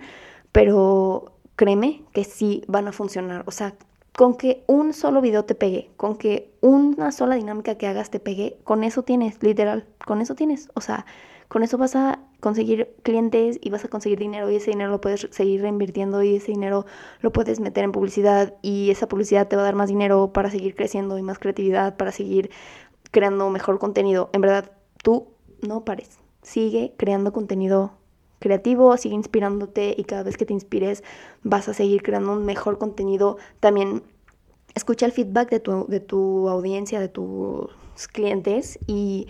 pero 0.51 1.33
créeme 1.55 2.03
que 2.13 2.23
sí 2.23 2.63
van 2.67 2.87
a 2.87 2.91
funcionar. 2.91 3.43
O 3.47 3.51
sea, 3.51 3.75
con 4.15 4.35
que 4.35 4.63
un 4.67 4.93
solo 4.93 5.21
video 5.21 5.45
te 5.45 5.55
pegue, 5.55 5.89
con 5.97 6.15
que 6.15 6.53
una 6.61 7.11
sola 7.11 7.35
dinámica 7.35 7.75
que 7.75 7.87
hagas 7.87 8.11
te 8.11 8.19
pegue, 8.19 8.59
con 8.63 8.83
eso 8.83 9.03
tienes, 9.03 9.41
literal, 9.41 9.87
con 10.05 10.21
eso 10.21 10.35
tienes. 10.35 10.69
O 10.75 10.81
sea, 10.81 11.05
con 11.47 11.63
eso 11.63 11.77
vas 11.77 11.95
a 11.95 12.19
conseguir 12.43 12.93
clientes 13.03 13.57
y 13.61 13.69
vas 13.69 13.85
a 13.85 13.87
conseguir 13.87 14.19
dinero 14.19 14.51
y 14.51 14.57
ese 14.57 14.71
dinero 14.71 14.91
lo 14.91 14.99
puedes 14.99 15.29
seguir 15.31 15.61
reinvirtiendo 15.61 16.21
y 16.23 16.35
ese 16.35 16.51
dinero 16.51 16.85
lo 17.21 17.31
puedes 17.31 17.61
meter 17.61 17.85
en 17.85 17.93
publicidad 17.93 18.55
y 18.61 18.91
esa 18.91 19.07
publicidad 19.07 19.47
te 19.47 19.55
va 19.55 19.61
a 19.61 19.65
dar 19.65 19.75
más 19.75 19.87
dinero 19.87 20.33
para 20.33 20.51
seguir 20.51 20.75
creciendo 20.75 21.17
y 21.17 21.21
más 21.21 21.39
creatividad, 21.39 21.95
para 21.95 22.11
seguir 22.11 22.51
creando 23.11 23.49
mejor 23.49 23.79
contenido. 23.79 24.29
En 24.33 24.41
verdad, 24.41 24.71
tú 25.01 25.29
no 25.61 25.85
pares. 25.85 26.19
Sigue 26.41 26.93
creando 26.97 27.31
contenido 27.31 27.93
creativo, 28.39 28.97
sigue 28.97 29.15
inspirándote 29.15 29.95
y 29.97 30.03
cada 30.03 30.23
vez 30.23 30.35
que 30.35 30.45
te 30.45 30.51
inspires 30.51 31.01
vas 31.43 31.69
a 31.69 31.73
seguir 31.73 32.03
creando 32.03 32.33
un 32.33 32.43
mejor 32.43 32.77
contenido. 32.77 33.37
También 33.61 34.03
escucha 34.75 35.05
el 35.05 35.13
feedback 35.13 35.49
de 35.49 35.61
tu, 35.61 35.85
de 35.87 36.01
tu 36.01 36.49
audiencia, 36.49 36.99
de 36.99 37.07
tus 37.07 37.69
clientes 38.11 38.79
y 38.85 39.27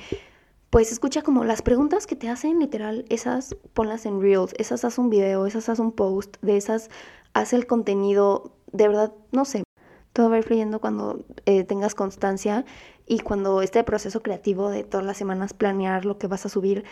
pues 0.73 0.91
escucha 0.91 1.21
como 1.21 1.43
las 1.43 1.61
preguntas 1.61 2.07
que 2.07 2.15
te 2.15 2.29
hacen, 2.29 2.57
literal, 2.57 3.05
esas 3.09 3.55
ponlas 3.75 4.07
en 4.07 4.19
Reels, 4.19 4.55
esas 4.57 4.83
haz 4.83 4.97
un 4.97 5.11
video, 5.11 5.45
esas 5.45 5.69
haz 5.69 5.77
un 5.77 5.91
post, 5.91 6.37
de 6.41 6.57
esas 6.57 6.89
haz 7.33 7.53
el 7.53 7.67
contenido, 7.67 8.55
de 8.71 8.87
verdad, 8.87 9.13
no 9.31 9.45
sé. 9.45 9.61
Todo 10.13 10.31
va 10.31 10.37
a 10.37 10.39
ir 10.39 10.45
fluyendo 10.45 10.81
cuando 10.81 11.25
eh, 11.45 11.63
tengas 11.63 11.93
constancia 11.93 12.65
y 13.05 13.19
cuando 13.19 13.61
este 13.61 13.83
proceso 13.83 14.23
creativo 14.23 14.71
de 14.71 14.83
todas 14.83 15.05
las 15.05 15.15
semanas 15.15 15.53
planear 15.53 16.05
lo 16.05 16.17
que 16.17 16.25
vas 16.25 16.47
a 16.47 16.49
subir 16.49 16.85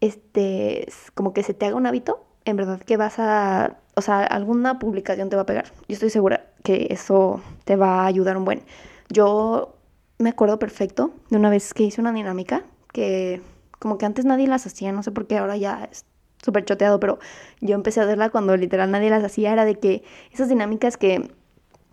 este, 0.00 0.88
como 1.12 1.34
que 1.34 1.42
se 1.42 1.52
te 1.52 1.66
haga 1.66 1.76
un 1.76 1.84
hábito, 1.84 2.24
en 2.46 2.56
verdad 2.56 2.80
que 2.80 2.96
vas 2.96 3.18
a, 3.18 3.76
o 3.96 4.00
sea, 4.00 4.24
alguna 4.24 4.78
publicación 4.78 5.28
te 5.28 5.36
va 5.36 5.42
a 5.42 5.46
pegar. 5.46 5.66
Yo 5.88 5.92
estoy 5.92 6.08
segura 6.08 6.46
que 6.64 6.86
eso 6.88 7.42
te 7.66 7.76
va 7.76 8.00
a 8.00 8.06
ayudar 8.06 8.38
un 8.38 8.46
buen. 8.46 8.62
Yo 9.10 9.74
me 10.16 10.30
acuerdo 10.30 10.58
perfecto 10.58 11.10
de 11.28 11.36
una 11.36 11.50
vez 11.50 11.74
que 11.74 11.82
hice 11.82 12.00
una 12.00 12.12
dinámica 12.12 12.64
que 12.96 13.42
como 13.78 13.98
que 13.98 14.06
antes 14.06 14.24
nadie 14.24 14.46
las 14.46 14.66
hacía, 14.66 14.90
no 14.90 15.02
sé 15.02 15.12
por 15.12 15.26
qué 15.26 15.36
ahora 15.36 15.58
ya 15.58 15.86
es 15.92 16.06
súper 16.42 16.64
choteado, 16.64 16.98
pero 16.98 17.18
yo 17.60 17.74
empecé 17.74 18.00
a 18.00 18.04
hacerla 18.04 18.30
cuando 18.30 18.56
literal 18.56 18.90
nadie 18.90 19.10
las 19.10 19.22
hacía, 19.22 19.52
era 19.52 19.66
de 19.66 19.74
que 19.74 20.02
esas 20.32 20.48
dinámicas 20.48 20.96
que 20.96 21.30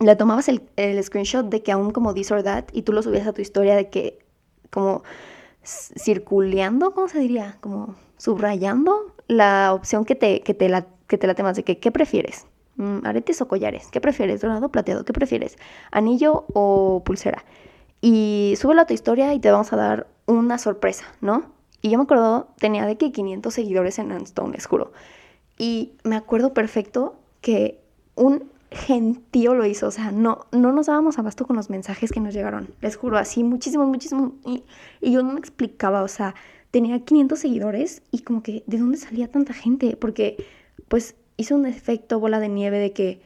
le 0.00 0.16
tomabas 0.16 0.48
el, 0.48 0.62
el 0.76 1.02
screenshot 1.04 1.46
de 1.46 1.62
que 1.62 1.72
aún 1.72 1.90
como 1.90 2.14
this 2.14 2.32
or 2.32 2.42
that 2.42 2.64
y 2.72 2.82
tú 2.82 2.92
lo 2.92 3.02
subías 3.02 3.26
a 3.26 3.34
tu 3.34 3.42
historia 3.42 3.76
de 3.76 3.90
que 3.90 4.18
como 4.70 5.02
circuleando, 5.62 6.94
¿cómo 6.94 7.08
se 7.08 7.18
diría? 7.18 7.58
Como 7.60 7.96
subrayando 8.16 9.14
la 9.28 9.74
opción 9.74 10.06
que 10.06 10.14
te, 10.14 10.40
que 10.40 10.54
te, 10.54 10.70
la, 10.70 10.86
que 11.06 11.18
te 11.18 11.26
la 11.26 11.34
temas 11.34 11.56
de 11.56 11.64
que, 11.64 11.78
¿qué 11.78 11.92
prefieres? 11.92 12.46
Mm, 12.76 13.04
¿Aretes 13.04 13.42
o 13.42 13.48
collares? 13.48 13.88
¿Qué 13.90 14.00
prefieres? 14.00 14.40
¿Dorado 14.40 14.66
o 14.66 14.68
plateado? 14.70 15.04
¿Qué 15.04 15.12
prefieres? 15.12 15.56
¿Anillo 15.90 16.44
o 16.54 17.02
pulsera? 17.04 17.44
Y 18.00 18.54
súbelo 18.58 18.82
a 18.82 18.86
tu 18.86 18.94
historia 18.94 19.32
y 19.34 19.40
te 19.40 19.50
vamos 19.50 19.72
a 19.72 19.76
dar 19.76 20.06
una 20.26 20.58
sorpresa, 20.58 21.06
¿no? 21.20 21.52
Y 21.82 21.90
yo 21.90 21.98
me 21.98 22.04
acuerdo, 22.04 22.48
tenía 22.58 22.86
de 22.86 22.96
que 22.96 23.12
500 23.12 23.52
seguidores 23.52 23.98
en 23.98 24.12
Unstone, 24.12 24.52
les 24.52 24.66
juro. 24.66 24.92
Y 25.58 25.92
me 26.02 26.16
acuerdo 26.16 26.54
perfecto 26.54 27.16
que 27.40 27.80
un 28.14 28.50
gentío 28.70 29.54
lo 29.54 29.64
hizo, 29.66 29.86
o 29.86 29.90
sea, 29.90 30.10
no, 30.10 30.46
no 30.50 30.72
nos 30.72 30.86
dábamos 30.86 31.18
abasto 31.18 31.46
con 31.46 31.56
los 31.56 31.70
mensajes 31.70 32.10
que 32.10 32.20
nos 32.20 32.34
llegaron, 32.34 32.74
les 32.80 32.96
juro, 32.96 33.18
así 33.18 33.44
muchísimos, 33.44 33.86
muchísimos, 33.86 34.32
y, 34.44 34.64
yo 35.00 35.22
no 35.22 35.34
me 35.34 35.38
explicaba, 35.38 36.02
o 36.02 36.08
sea, 36.08 36.34
tenía 36.70 36.98
500 36.98 37.38
seguidores 37.38 38.02
y 38.10 38.20
como 38.20 38.42
que, 38.42 38.64
¿de 38.66 38.78
dónde 38.78 38.98
salía 38.98 39.30
tanta 39.30 39.54
gente? 39.54 39.96
Porque, 39.96 40.44
pues, 40.88 41.14
hizo 41.36 41.54
un 41.54 41.66
efecto 41.66 42.18
bola 42.18 42.40
de 42.40 42.48
nieve 42.48 42.78
de 42.78 42.92
que 42.92 43.20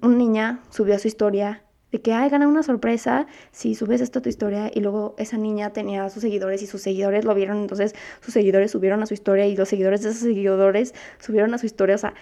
una 0.00 0.16
niña 0.16 0.60
subió 0.70 0.94
a 0.94 0.98
su 0.98 1.08
historia, 1.08 1.63
de 1.94 2.00
que, 2.00 2.12
ay, 2.12 2.28
gana 2.28 2.48
una 2.48 2.64
sorpresa 2.64 3.28
si 3.52 3.76
subes 3.76 4.00
esto 4.00 4.18
a 4.18 4.22
tu 4.22 4.28
historia, 4.28 4.68
y 4.74 4.80
luego 4.80 5.14
esa 5.16 5.38
niña 5.38 5.72
tenía 5.72 6.10
sus 6.10 6.22
seguidores 6.22 6.60
y 6.60 6.66
sus 6.66 6.82
seguidores 6.82 7.24
lo 7.24 7.36
vieron, 7.36 7.58
entonces 7.58 7.94
sus 8.20 8.34
seguidores 8.34 8.72
subieron 8.72 9.00
a 9.04 9.06
su 9.06 9.14
historia 9.14 9.46
y 9.46 9.54
los 9.54 9.68
seguidores 9.68 10.02
de 10.02 10.10
esos 10.10 10.22
seguidores 10.22 10.92
subieron 11.20 11.54
a 11.54 11.58
su 11.58 11.66
historia, 11.66 11.94
o 11.94 11.98
sea, 11.98 12.14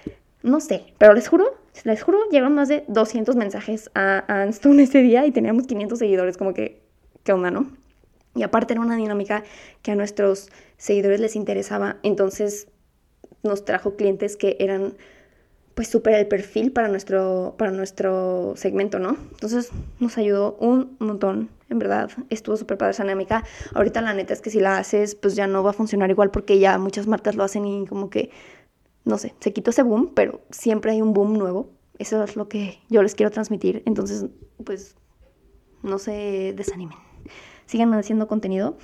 no 0.43 0.61
sé, 0.61 0.85
pero 0.99 1.15
les 1.15 1.27
juro, 1.27 1.57
les 1.85 2.03
juro, 2.03 2.19
llegaron 2.31 2.55
más 2.55 2.69
de 2.69 2.85
200 2.89 3.35
mensajes 3.35 3.91
a, 3.95 4.23
a 4.29 4.43
Anstone 4.43 4.83
ese 4.83 5.01
día 5.01 5.25
y 5.25 5.31
teníamos 5.31 5.67
500 5.67 5.99
seguidores, 5.99 6.37
como 6.37 6.53
que, 6.53 6.83
¿qué 7.25 7.33
onda, 7.33 7.51
no? 7.51 7.71
Y 8.35 8.43
aparte 8.43 8.75
era 8.75 8.83
una 8.83 8.97
dinámica 8.97 9.43
que 9.81 9.93
a 9.93 9.95
nuestros 9.95 10.51
seguidores 10.77 11.19
les 11.19 11.35
interesaba, 11.35 11.97
entonces 12.03 12.69
nos 13.43 13.65
trajo 13.65 13.97
clientes 13.97 14.37
que 14.37 14.59
eran 14.61 14.93
pues 15.75 15.89
súper 15.89 16.15
el 16.15 16.29
perfil 16.29 16.73
para 16.73 16.89
nuestro, 16.89 17.55
para 17.57 17.71
nuestro 17.71 18.55
segmento, 18.57 18.99
¿no? 18.99 19.17
Entonces 19.33 19.71
nos 20.01 20.19
ayudó 20.19 20.57
un 20.61 20.97
montón, 20.99 21.49
en 21.71 21.79
verdad, 21.79 22.11
estuvo 22.29 22.57
súper 22.57 22.79
padre 22.79 22.93
esa 22.93 23.05
dinámica. 23.05 23.45
Ahorita 23.75 24.03
la 24.03 24.13
neta 24.13 24.35
es 24.35 24.41
que 24.41 24.51
si 24.51 24.61
la 24.61 24.79
haces, 24.79 25.15
pues 25.15 25.35
ya 25.35 25.47
no 25.47 25.63
va 25.63 25.71
a 25.71 25.75
funcionar 25.75 26.11
igual 26.11 26.31
porque 26.31 26.59
ya 26.59 26.77
muchas 26.79 27.07
marcas 27.07 27.37
lo 27.37 27.45
hacen 27.45 27.65
y 27.65 27.87
como 27.87 28.11
que 28.11 28.31
no 29.05 29.19
sé, 29.19 29.35
se 29.41 29.53
quitó 29.53 29.71
ese 29.71 29.83
boom, 29.83 30.13
pero 30.15 30.41
siempre 30.51 30.93
hay 30.93 31.03
un 31.03 31.13
boom 31.13 31.37
nuevo. 31.39 31.71
Eso 31.99 32.23
es 32.23 32.37
lo 32.37 32.49
que 32.49 32.79
yo 32.89 33.03
les 33.03 33.15
quiero 33.15 33.31
transmitir. 33.31 33.83
Entonces, 33.87 34.27
pues, 34.65 34.97
no 35.83 35.99
se 35.99 36.53
desanimen. 36.57 36.99
Sigan 37.67 37.93
haciendo 37.95 38.29
contenido. 38.29 38.77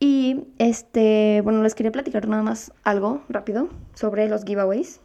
Y, 0.00 0.44
este, 0.58 1.40
bueno, 1.42 1.62
les 1.62 1.74
quería 1.74 1.92
platicar 1.92 2.28
nada 2.28 2.42
más 2.42 2.72
algo 2.84 3.22
rápido 3.28 3.68
sobre 3.94 4.28
los 4.28 4.44
giveaways. 4.44 5.00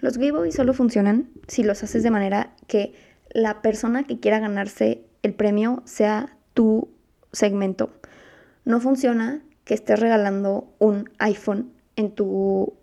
Los 0.00 0.16
giveaways 0.16 0.54
solo 0.54 0.74
funcionan 0.74 1.28
si 1.48 1.62
los 1.62 1.82
haces 1.82 2.02
de 2.02 2.10
manera 2.10 2.54
que 2.66 2.94
la 3.30 3.62
persona 3.62 4.04
que 4.04 4.20
quiera 4.20 4.38
ganarse 4.38 5.02
el 5.22 5.34
premio 5.34 5.82
sea 5.84 6.36
tu 6.54 6.88
segmento. 7.32 7.90
No 8.64 8.80
funciona 8.80 9.42
que 9.64 9.74
estés 9.74 9.98
regalando 9.98 10.72
un 10.78 11.10
iPhone 11.18 11.72
en 11.96 12.12
tu 12.12 12.74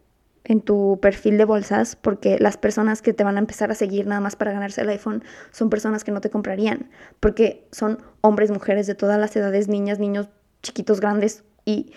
en 0.47 0.61
tu 0.61 0.99
perfil 1.01 1.39
de 1.39 1.45
bolsas 1.45 1.95
porque 1.95 2.37
las 2.39 2.55
personas 2.55 3.01
que 3.01 3.13
te 3.13 3.23
van 3.23 3.37
a 3.37 3.39
empezar 3.39 3.71
a 3.71 3.75
seguir 3.75 4.05
nada 4.05 4.21
más 4.21 4.35
para 4.35 4.51
ganarse 4.51 4.81
el 4.81 4.89
iPhone 4.89 5.23
son 5.51 5.71
personas 5.71 6.03
que 6.03 6.11
no 6.11 6.21
te 6.21 6.29
comprarían 6.29 6.91
porque 7.19 7.67
son 7.71 7.97
hombres, 8.21 8.51
mujeres 8.51 8.85
de 8.85 8.93
todas 8.93 9.19
las 9.19 9.35
edades, 9.35 9.67
niñas, 9.67 9.97
niños, 9.97 10.29
chiquitos, 10.61 10.99
grandes 10.99 11.43
y 11.65 11.93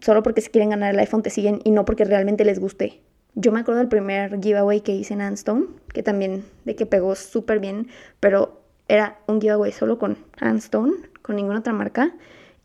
solo 0.00 0.22
porque 0.22 0.42
se 0.42 0.50
quieren 0.50 0.70
ganar 0.70 0.94
el 0.94 1.00
iPhone 1.00 1.24
te 1.24 1.30
siguen 1.30 1.60
y 1.64 1.72
no 1.72 1.84
porque 1.84 2.04
realmente 2.04 2.44
les 2.44 2.60
guste. 2.60 3.02
Yo 3.38 3.52
me 3.52 3.60
acuerdo 3.60 3.80
del 3.80 3.88
primer 3.88 4.40
giveaway 4.40 4.80
que 4.80 4.92
hice 4.92 5.12
en 5.12 5.20
Anstone, 5.20 5.66
que 5.92 6.02
también 6.02 6.46
de 6.64 6.74
que 6.74 6.86
pegó 6.86 7.14
súper 7.14 7.60
bien, 7.60 7.88
pero 8.18 8.62
era 8.88 9.18
un 9.26 9.42
giveaway 9.42 9.72
solo 9.72 9.98
con 9.98 10.16
Anstone, 10.40 10.94
con 11.20 11.36
ninguna 11.36 11.58
otra 11.58 11.74
marca 11.74 12.14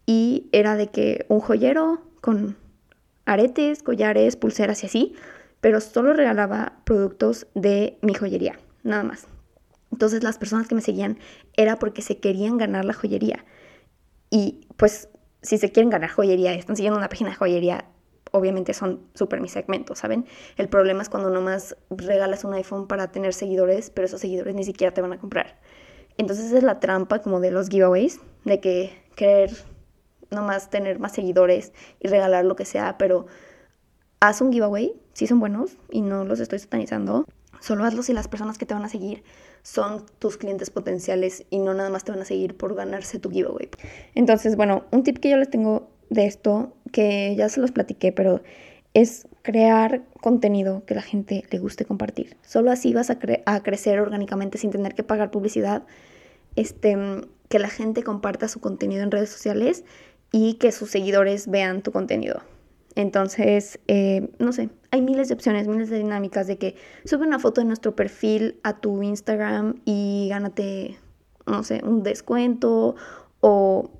y 0.06 0.48
era 0.54 0.78
de 0.78 0.88
que 0.88 1.26
un 1.28 1.42
joyero 1.42 2.02
con 2.22 2.56
aretes, 3.26 3.84
collares, 3.84 4.38
pulseras 4.38 4.82
y 4.84 4.86
así, 4.86 5.16
pero 5.60 5.82
solo 5.82 6.14
regalaba 6.14 6.80
productos 6.86 7.48
de 7.54 7.98
mi 8.02 8.14
joyería, 8.14 8.58
nada 8.84 9.04
más. 9.04 9.28
Entonces 9.92 10.24
las 10.24 10.38
personas 10.38 10.70
que 10.70 10.76
me 10.76 10.82
seguían 10.82 11.20
era 11.58 11.80
porque 11.80 12.02
se 12.02 12.20
querían 12.20 12.58
ganar 12.58 12.86
la 12.86 12.94
joyería. 12.94 13.44
Y 14.30 14.68
pues 14.78 15.10
si 15.42 15.58
se 15.58 15.70
quieren 15.74 15.90
ganar 15.90 16.12
joyería 16.12 16.54
están 16.54 16.78
siguiendo 16.78 16.98
una 16.98 17.10
página 17.10 17.32
de 17.32 17.36
joyería, 17.36 17.86
obviamente 18.32 18.74
son 18.74 19.02
súper 19.14 19.42
mi 19.42 19.50
segmento, 19.50 19.96
¿saben? 19.96 20.26
El 20.58 20.70
problema 20.70 21.02
es 21.02 21.10
cuando 21.10 21.30
nomás 21.30 21.76
regalas 21.90 22.44
un 22.44 22.54
iPhone 22.54 22.88
para 22.88 23.12
tener 23.12 23.34
seguidores, 23.34 23.90
pero 23.90 24.06
esos 24.06 24.22
seguidores 24.22 24.56
ni 24.56 24.64
siquiera 24.64 24.94
te 24.94 25.02
van 25.02 25.14
a 25.14 25.20
comprar. 25.20 25.60
Entonces 26.18 26.52
es 26.52 26.64
la 26.64 26.80
trampa 26.80 27.20
como 27.20 27.40
de 27.40 27.52
los 27.52 27.70
giveaways, 27.70 28.20
de 28.46 28.60
que 28.60 28.92
querer 29.16 29.52
nomás 30.30 30.70
tener 30.70 31.00
más 31.00 31.14
seguidores 31.14 31.74
y 32.00 32.08
regalar 32.08 32.46
lo 32.46 32.56
que 32.56 32.66
sea, 32.66 32.98
pero 32.98 33.28
haz 34.20 34.42
un 34.42 34.52
giveaway, 34.52 34.94
si 35.14 35.28
son 35.28 35.40
buenos 35.40 35.78
y 35.90 36.02
no 36.02 36.24
los 36.26 36.40
estoy 36.40 36.60
satanizando. 36.60 37.26
Solo 37.60 37.84
hazlo 37.86 38.02
si 38.02 38.14
las 38.14 38.28
personas 38.28 38.58
que 38.58 38.66
te 38.66 38.74
van 38.74 38.84
a 38.86 38.90
seguir 38.90 39.24
son 39.62 40.06
tus 40.20 40.38
clientes 40.38 40.72
potenciales 40.72 41.46
y 41.50 41.60
no 41.60 41.74
nada 41.74 41.90
más 41.90 42.04
te 42.04 42.12
van 42.12 42.22
a 42.22 42.26
seguir 42.26 42.58
por 42.58 42.74
ganarse 42.76 43.20
tu 43.20 43.30
giveaway. 43.30 43.70
Entonces, 44.16 44.56
bueno, 44.56 44.86
un 44.92 45.04
tip 45.04 45.20
que 45.20 45.30
yo 45.30 45.38
les 45.38 45.50
tengo 45.50 45.92
de 46.12 46.28
esto, 46.28 46.74
que 46.92 47.36
ya 47.36 47.50
se 47.50 47.60
los 47.60 47.72
platiqué, 47.72 48.12
pero 48.12 48.44
es 48.94 49.28
crear 49.42 50.04
contenido 50.22 50.84
que 50.86 50.94
la 50.94 51.02
gente 51.02 51.44
le 51.50 51.58
guste 51.58 51.86
compartir. 51.86 52.38
Solo 52.44 52.70
así 52.70 52.94
vas 52.94 53.10
a, 53.10 53.18
a 53.46 53.64
crecer 53.64 54.00
orgánicamente 54.00 54.60
sin 54.60 54.70
tener 54.70 54.94
que 54.94 55.04
pagar 55.04 55.32
publicidad. 55.32 55.84
Este, 56.56 56.98
que 57.52 57.60
la 57.60 57.70
gente 57.70 58.02
comparta 58.04 58.48
su 58.48 58.60
contenido 58.60 59.04
en 59.04 59.12
redes 59.12 59.30
sociales 59.30 59.84
y 60.32 60.56
que 60.56 60.72
sus 60.72 60.90
seguidores 60.90 61.48
vean 61.48 61.84
tu 61.84 61.92
contenido. 61.92 62.42
Entonces, 62.96 63.80
eh, 63.88 64.30
no 64.40 64.52
sé, 64.54 64.70
hay 64.92 65.02
miles 65.02 65.28
de 65.28 65.36
opciones, 65.36 65.68
miles 65.68 65.90
de 65.90 65.98
dinámicas 65.98 66.48
de 66.48 66.58
que 66.58 66.76
sube 67.06 67.26
una 67.26 67.40
foto 67.40 67.62
de 67.62 67.68
nuestro 67.68 67.96
perfil 67.96 68.60
a 68.64 68.80
tu 68.80 69.04
Instagram 69.04 69.76
y 69.86 70.28
gánate, 70.30 70.98
no 71.46 71.64
sé, 71.64 71.82
un 71.84 72.04
descuento 72.04 72.96
o 73.40 73.92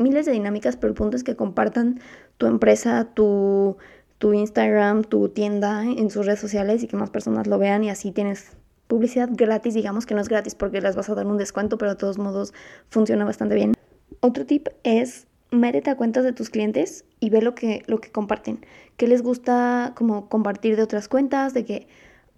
miles 0.00 0.26
de 0.26 0.32
dinámicas, 0.32 0.76
pero 0.76 0.88
el 0.88 0.94
punto 0.94 1.16
es 1.16 1.24
que 1.24 1.36
compartan 1.36 2.00
tu 2.38 2.46
empresa, 2.46 3.08
tu, 3.14 3.76
tu 4.18 4.32
Instagram, 4.32 5.04
tu 5.04 5.28
tienda 5.28 5.84
en 5.84 6.10
sus 6.10 6.26
redes 6.26 6.40
sociales 6.40 6.82
y 6.82 6.88
que 6.88 6.96
más 6.96 7.10
personas 7.10 7.46
lo 7.46 7.58
vean 7.58 7.84
y 7.84 7.90
así 7.90 8.10
tienes 8.10 8.56
publicidad 8.86 9.28
gratis, 9.30 9.74
digamos 9.74 10.04
que 10.04 10.14
no 10.14 10.20
es 10.20 10.28
gratis 10.28 10.56
porque 10.56 10.80
les 10.80 10.96
vas 10.96 11.08
a 11.08 11.14
dar 11.14 11.26
un 11.26 11.38
descuento, 11.38 11.78
pero 11.78 11.92
de 11.92 11.96
todos 11.96 12.18
modos 12.18 12.52
funciona 12.88 13.24
bastante 13.24 13.54
bien. 13.54 13.74
Otro 14.20 14.44
tip 14.46 14.68
es 14.82 15.28
métete 15.50 15.90
a 15.90 15.96
cuentas 15.96 16.24
de 16.24 16.32
tus 16.32 16.50
clientes 16.50 17.04
y 17.20 17.30
ve 17.30 17.42
lo 17.42 17.54
que, 17.54 17.82
lo 17.86 18.00
que 18.00 18.10
comparten. 18.10 18.64
¿Qué 18.96 19.06
les 19.06 19.22
gusta 19.22 19.92
como 19.96 20.28
compartir 20.28 20.76
de 20.76 20.82
otras 20.82 21.08
cuentas? 21.08 21.54
De 21.54 21.64
que, 21.64 21.88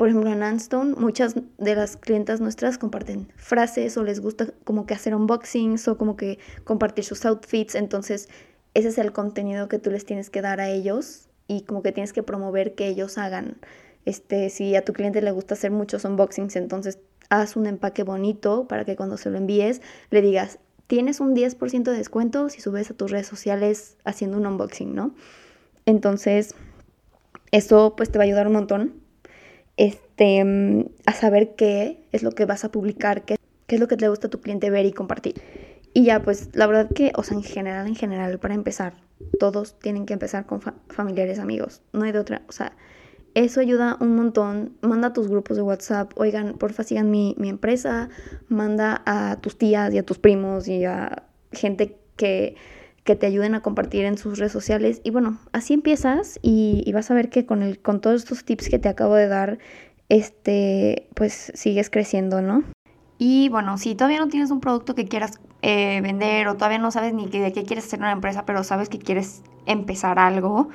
por 0.03 0.09
ejemplo, 0.09 0.33
en 0.33 0.43
Anstone, 0.43 0.97
muchas 0.97 1.37
de 1.59 1.77
las 1.77 1.97
clientas 1.97 2.41
nuestras 2.41 2.77
comparten 2.77 3.29
frases 3.37 3.97
o 3.97 4.03
les 4.03 4.19
gusta 4.19 4.49
como 4.65 4.85
que 4.85 4.95
hacer 4.95 5.15
unboxings 5.15 5.87
o 5.87 5.97
como 5.97 6.17
que 6.17 6.41
compartir 6.65 7.05
sus 7.05 7.25
outfits. 7.25 7.77
Entonces, 7.77 8.29
ese 8.75 8.89
es 8.89 8.99
el 8.99 9.13
contenido 9.13 9.69
que 9.69 9.79
tú 9.79 9.93
les 9.93 10.05
tienes 10.05 10.29
que 10.29 10.43
dar 10.43 10.61
a 10.61 10.69
ellos 10.69 11.29
y 11.47 11.63
como 11.63 11.85
que 11.85 11.93
tienes 11.93 12.13
que 12.13 12.25
promover 12.25 12.75
que 12.75 12.89
ellos 12.89 13.17
hagan. 13.17 13.59
Este, 14.05 14.51
si 14.51 14.75
a 14.75 14.85
tu 14.85 14.93
cliente 14.93 15.23
le 15.23 15.31
gusta 15.31 15.55
hacer 15.55 15.71
muchos 15.71 16.05
unboxings, 16.05 16.57
entonces 16.57 16.99
haz 17.31 17.55
un 17.55 17.69
empaque 17.69 18.03
bonito 18.03 18.67
para 18.67 18.85
que 18.85 18.97
cuando 18.97 19.17
se 19.17 19.31
lo 19.31 19.39
envíes 19.39 19.83
le 20.11 20.21
digas, 20.21 20.59
tienes 20.89 21.21
un 21.21 21.37
10% 21.37 21.85
de 21.85 21.97
descuento 21.97 22.49
si 22.49 22.61
subes 22.61 22.91
a 22.91 22.95
tus 22.95 23.13
redes 23.13 23.29
sociales 23.29 23.99
haciendo 24.05 24.37
un 24.37 24.47
unboxing, 24.47 24.97
¿no? 24.97 25.15
Entonces, 25.87 26.57
eso 27.53 27.95
pues 27.97 28.11
te 28.11 28.19
va 28.19 28.25
a 28.25 28.27
ayudar 28.27 28.49
un 28.49 28.55
montón 28.55 29.02
este, 29.77 30.45
mm, 30.45 30.87
a 31.07 31.13
saber 31.13 31.55
qué 31.55 32.07
es 32.13 32.23
lo 32.23 32.33
que 32.33 32.45
vas 32.47 32.65
a 32.65 32.71
publicar, 32.71 33.25
qué, 33.25 33.37
qué 33.67 33.77
es 33.77 33.81
lo 33.81 33.89
que 33.89 33.97
te 33.97 34.09
gusta 34.09 34.27
a 34.27 34.31
tu 34.31 34.41
cliente 34.41 34.71
ver 34.71 34.87
y 34.87 34.93
compartir. 34.93 35.35
Y 35.95 36.05
ya, 36.05 36.23
pues 36.23 36.51
la 36.55 36.67
verdad 36.67 36.91
que, 36.91 37.13
o 37.17 37.23
sea, 37.23 37.37
en 37.37 37.43
general, 37.43 37.87
en 37.87 37.95
general, 37.95 38.39
para 38.39 38.55
empezar, 38.55 38.95
todos 39.39 39.79
tienen 39.79 40.07
que 40.07 40.15
empezar 40.15 40.47
con 40.47 40.61
familiares, 40.89 41.39
amigos. 41.39 41.83
No 41.93 42.05
hay 42.05 42.13
de 42.13 42.19
otra, 42.19 42.43
o 42.49 42.53
sea, 42.53 42.77
eso 43.35 43.61
ayuda 43.61 43.97
un 44.01 44.17
montón. 44.17 44.77
Manda 44.83 45.09
a 45.09 45.13
tus 45.13 45.29
grupos 45.29 45.57
de 45.57 45.63
WhatsApp, 45.63 46.13
oigan, 46.17 46.55
porfa, 46.55 46.83
sigan 46.83 47.11
mi, 47.11 47.35
mi 47.39 47.49
empresa. 47.49 48.09
Manda 48.49 49.03
a 49.07 49.41
tus 49.41 49.57
tías 49.57 49.93
y 49.95 49.99
a 49.99 50.05
tus 50.05 50.19
primos 50.19 50.69
y 50.69 50.85
a 50.85 51.25
gente 51.53 51.97
que, 52.17 52.57
que 53.05 53.17
te 53.17 53.27
ayuden 53.27 53.55
a 53.55 53.61
compartir 53.61 54.05
en 54.05 54.17
sus 54.17 54.39
redes 54.39 54.53
sociales. 54.53 55.01
Y 55.05 55.11
bueno, 55.11 55.39
así 55.53 55.75
empiezas 55.75 56.39
y, 56.43 56.91
vas 56.93 57.11
a 57.11 57.15
ver 57.15 57.31
que 57.31 57.47
con, 57.47 57.63
el, 57.63 57.81
con 57.81 58.01
todos 58.01 58.23
estos 58.23 58.45
tips 58.45 58.69
que 58.69 58.79
te 58.79 58.89
acabo 58.89 59.15
de 59.15 59.29
dar, 59.29 59.59
este, 60.09 61.09
pues 61.15 61.53
sigues 61.55 61.91
creciendo, 61.91 62.43
¿no? 62.43 62.63
Y 63.19 63.49
bueno, 63.51 63.79
si 63.79 63.95
todavía 63.95 64.19
no 64.19 64.29
tienes 64.29 64.51
un 64.51 64.61
producto 64.61 64.95
que 64.95 65.07
quieras 65.07 65.41
eh, 65.63 66.01
vender 66.03 66.49
o 66.49 66.55
todavía 66.55 66.79
no 66.79 66.91
sabes 66.91 67.15
ni 67.15 67.27
de 67.27 67.53
qué 67.53 67.65
quieres 67.65 67.87
hacer 67.87 68.01
una 68.01 68.13
empresa, 68.13 68.45
pero 68.45 68.65
sabes 68.65 68.89
que 68.89 68.99
quieres 68.99 69.43
empezar 69.67 70.19
algo, 70.19 70.69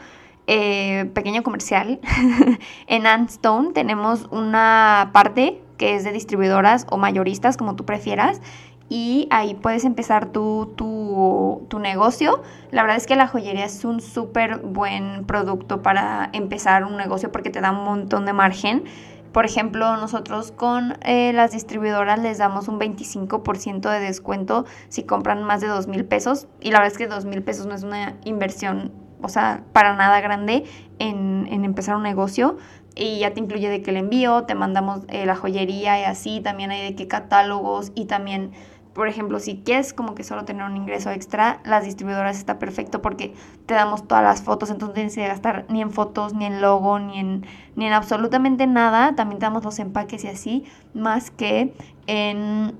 eh, 0.48 1.12
pequeño 1.14 1.44
comercial, 1.44 2.00
en 2.88 3.06
Antstone 3.06 3.74
tenemos 3.74 4.28
una 4.32 5.10
parte 5.12 5.62
que 5.78 5.96
es 5.96 6.06
de 6.06 6.14
distribuidoras 6.14 6.88
o 6.90 6.98
mayoristas, 6.98 7.58
como 7.58 7.76
tú 7.76 7.86
prefieras, 7.86 8.42
y 8.90 9.28
ahí 9.32 9.56
puedes 9.56 9.84
empezar 9.84 10.32
tu, 10.32 10.74
tu, 10.76 11.66
tu, 11.68 11.80
negocio. 11.80 12.42
La 12.72 12.84
verdad 12.84 12.98
es 12.98 13.06
que 13.06 13.16
la 13.16 13.28
joyería 13.28 13.66
es 13.66 13.84
un 13.84 14.00
súper 14.00 14.60
buen 14.60 15.26
producto 15.26 15.82
para 15.82 16.30
empezar 16.34 16.86
un 16.86 16.96
negocio 16.96 17.32
porque 17.32 17.50
te 17.50 17.60
da 17.60 17.72
un 17.72 17.84
montón 17.84 18.26
de 18.26 18.34
margen. 18.34 18.86
Por 19.34 19.46
ejemplo, 19.46 19.98
nosotros 19.98 20.52
con 20.52 20.98
eh, 21.04 21.34
las 21.34 21.52
distribuidoras 21.52 22.18
les 22.20 22.38
damos 22.38 22.70
un 22.70 22.80
25% 22.80 23.90
de 23.90 24.00
descuento 24.00 24.66
si 24.88 25.04
compran 25.04 25.44
más 25.44 25.60
de 25.60 25.68
2 25.68 25.88
mil 25.88 26.06
pesos. 26.06 26.48
Y 26.62 26.72
la 26.72 26.80
verdad 26.80 26.94
es 26.94 26.98
que 26.98 27.08
2 27.08 27.26
mil 27.26 27.44
pesos 27.44 27.66
no 27.66 27.76
es 27.76 27.84
una 27.84 28.16
inversión, 28.24 28.94
o 29.22 29.28
sea, 29.28 29.64
para 29.74 29.96
nada 29.96 30.22
grande 30.22 30.64
en, 30.98 31.48
en 31.52 31.66
empezar 31.66 31.98
un 31.98 32.04
negocio. 32.04 32.58
Y 32.96 33.20
ya 33.20 33.32
te 33.32 33.40
incluye 33.40 33.70
de 33.70 33.84
que 33.84 33.92
el 33.92 33.98
envío, 33.98 34.46
te 34.46 34.56
mandamos 34.56 35.02
eh, 35.10 35.28
la 35.28 35.36
joyería 35.36 36.00
y 36.00 36.04
así. 36.06 36.42
También 36.42 36.72
hay 36.72 36.82
de 36.82 36.96
qué 36.96 37.08
catálogos 37.08 37.92
y 37.94 38.06
también 38.06 38.54
por 38.98 39.08
ejemplo, 39.08 39.40
si 39.40 39.58
quieres 39.58 39.94
como 39.94 40.16
que 40.16 40.24
solo 40.24 40.44
tener 40.44 40.66
un 40.66 40.76
ingreso 40.76 41.12
extra, 41.12 41.62
las 41.64 41.86
distribuidoras 41.86 42.36
está 42.36 42.58
perfecto 42.58 43.00
porque 43.00 43.36
te 43.68 43.76
damos 43.76 44.08
todas 44.08 44.24
las 44.24 44.42
fotos, 44.42 44.72
entonces 44.72 44.90
no 44.90 44.94
tienes 44.96 45.16
que 45.16 45.28
gastar 45.28 45.66
ni 45.70 45.84
en 45.84 45.92
fotos, 45.92 46.34
ni 46.34 46.46
en 46.46 46.62
logo, 46.62 46.98
ni 46.98 47.20
en, 47.20 47.46
ni 47.76 47.86
en 47.86 47.94
absolutamente 47.94 48.66
nada. 48.66 49.16
También 49.16 49.38
te 49.38 49.46
damos 49.46 49.64
los 49.64 49.78
empaques 49.78 50.24
y 50.24 50.30
así, 50.30 50.66
más 50.96 51.30
que 51.30 51.76
en, 52.08 52.74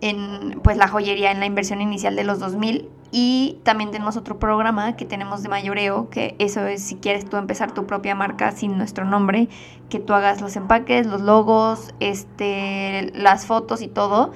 en 0.00 0.60
pues 0.62 0.76
la 0.76 0.86
joyería, 0.86 1.32
en 1.32 1.40
la 1.40 1.46
inversión 1.46 1.80
inicial 1.80 2.14
de 2.14 2.22
los 2.22 2.38
2000. 2.38 2.88
Y 3.10 3.58
también 3.64 3.90
tenemos 3.90 4.16
otro 4.16 4.38
programa 4.38 4.94
que 4.94 5.04
tenemos 5.04 5.42
de 5.42 5.48
mayoreo, 5.48 6.10
que 6.10 6.36
eso 6.38 6.64
es 6.66 6.80
si 6.80 6.94
quieres 6.94 7.28
tú 7.28 7.38
empezar 7.38 7.74
tu 7.74 7.84
propia 7.84 8.14
marca 8.14 8.52
sin 8.52 8.78
nuestro 8.78 9.04
nombre, 9.04 9.48
que 9.88 9.98
tú 9.98 10.14
hagas 10.14 10.40
los 10.40 10.54
empaques, 10.54 11.08
los 11.08 11.20
logos, 11.20 11.92
este, 11.98 13.10
las 13.14 13.46
fotos 13.46 13.82
y 13.82 13.88
todo 13.88 14.30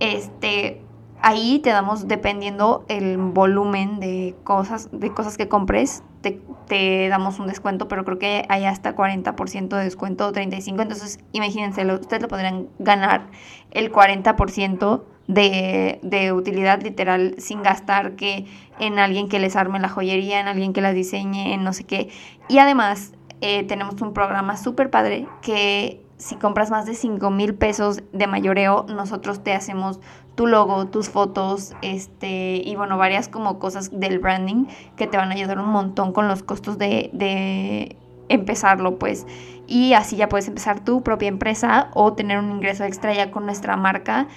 este, 0.00 0.82
ahí 1.22 1.60
te 1.60 1.70
damos, 1.70 2.08
dependiendo 2.08 2.84
el 2.88 3.16
volumen 3.16 4.00
de 4.00 4.34
cosas, 4.44 4.88
de 4.92 5.12
cosas 5.12 5.36
que 5.36 5.48
compres, 5.48 6.02
te, 6.22 6.40
te 6.66 7.08
damos 7.08 7.38
un 7.38 7.46
descuento, 7.46 7.88
pero 7.88 8.04
creo 8.04 8.18
que 8.18 8.44
hay 8.48 8.64
hasta 8.64 8.94
40% 8.94 9.68
de 9.68 9.84
descuento 9.84 10.26
o 10.26 10.32
35%. 10.32 10.82
Entonces, 10.82 11.20
imagínense, 11.32 11.84
ustedes 11.86 12.22
lo 12.22 12.28
podrían 12.28 12.68
ganar 12.78 13.28
el 13.70 13.92
40% 13.92 15.02
de, 15.28 16.00
de 16.02 16.32
utilidad 16.32 16.82
literal 16.82 17.36
sin 17.38 17.62
gastar 17.62 18.16
que 18.16 18.46
en 18.80 18.98
alguien 18.98 19.28
que 19.28 19.38
les 19.38 19.54
arme 19.54 19.78
la 19.78 19.88
joyería, 19.88 20.40
en 20.40 20.48
alguien 20.48 20.72
que 20.72 20.80
la 20.80 20.92
diseñe, 20.92 21.54
en 21.54 21.62
no 21.62 21.72
sé 21.72 21.84
qué. 21.84 22.08
Y 22.48 22.58
además, 22.58 23.12
eh, 23.40 23.64
tenemos 23.64 24.00
un 24.02 24.12
programa 24.12 24.56
súper 24.56 24.90
padre 24.90 25.26
que 25.40 26.02
si 26.20 26.36
compras 26.36 26.70
más 26.70 26.84
de 26.84 26.94
5 26.94 27.30
mil 27.30 27.54
pesos 27.54 28.02
de 28.12 28.26
mayoreo, 28.26 28.84
nosotros 28.88 29.42
te 29.42 29.54
hacemos 29.54 30.00
tu 30.34 30.46
logo, 30.46 30.86
tus 30.86 31.08
fotos, 31.08 31.74
este, 31.80 32.62
y 32.64 32.76
bueno, 32.76 32.98
varias 32.98 33.28
como 33.28 33.58
cosas 33.58 33.90
del 33.98 34.18
branding 34.18 34.66
que 34.96 35.06
te 35.06 35.16
van 35.16 35.30
a 35.30 35.34
ayudar 35.34 35.58
un 35.58 35.70
montón 35.70 36.12
con 36.12 36.28
los 36.28 36.42
costos 36.42 36.76
de, 36.76 37.10
de 37.14 37.96
empezarlo, 38.28 38.98
pues. 38.98 39.26
Y 39.66 39.94
así 39.94 40.16
ya 40.16 40.28
puedes 40.28 40.46
empezar 40.46 40.84
tu 40.84 41.02
propia 41.02 41.28
empresa 41.28 41.90
o 41.94 42.12
tener 42.12 42.38
un 42.38 42.50
ingreso 42.50 42.84
extra 42.84 43.14
ya 43.14 43.30
con 43.30 43.46
nuestra 43.46 43.76
marca 43.76 44.28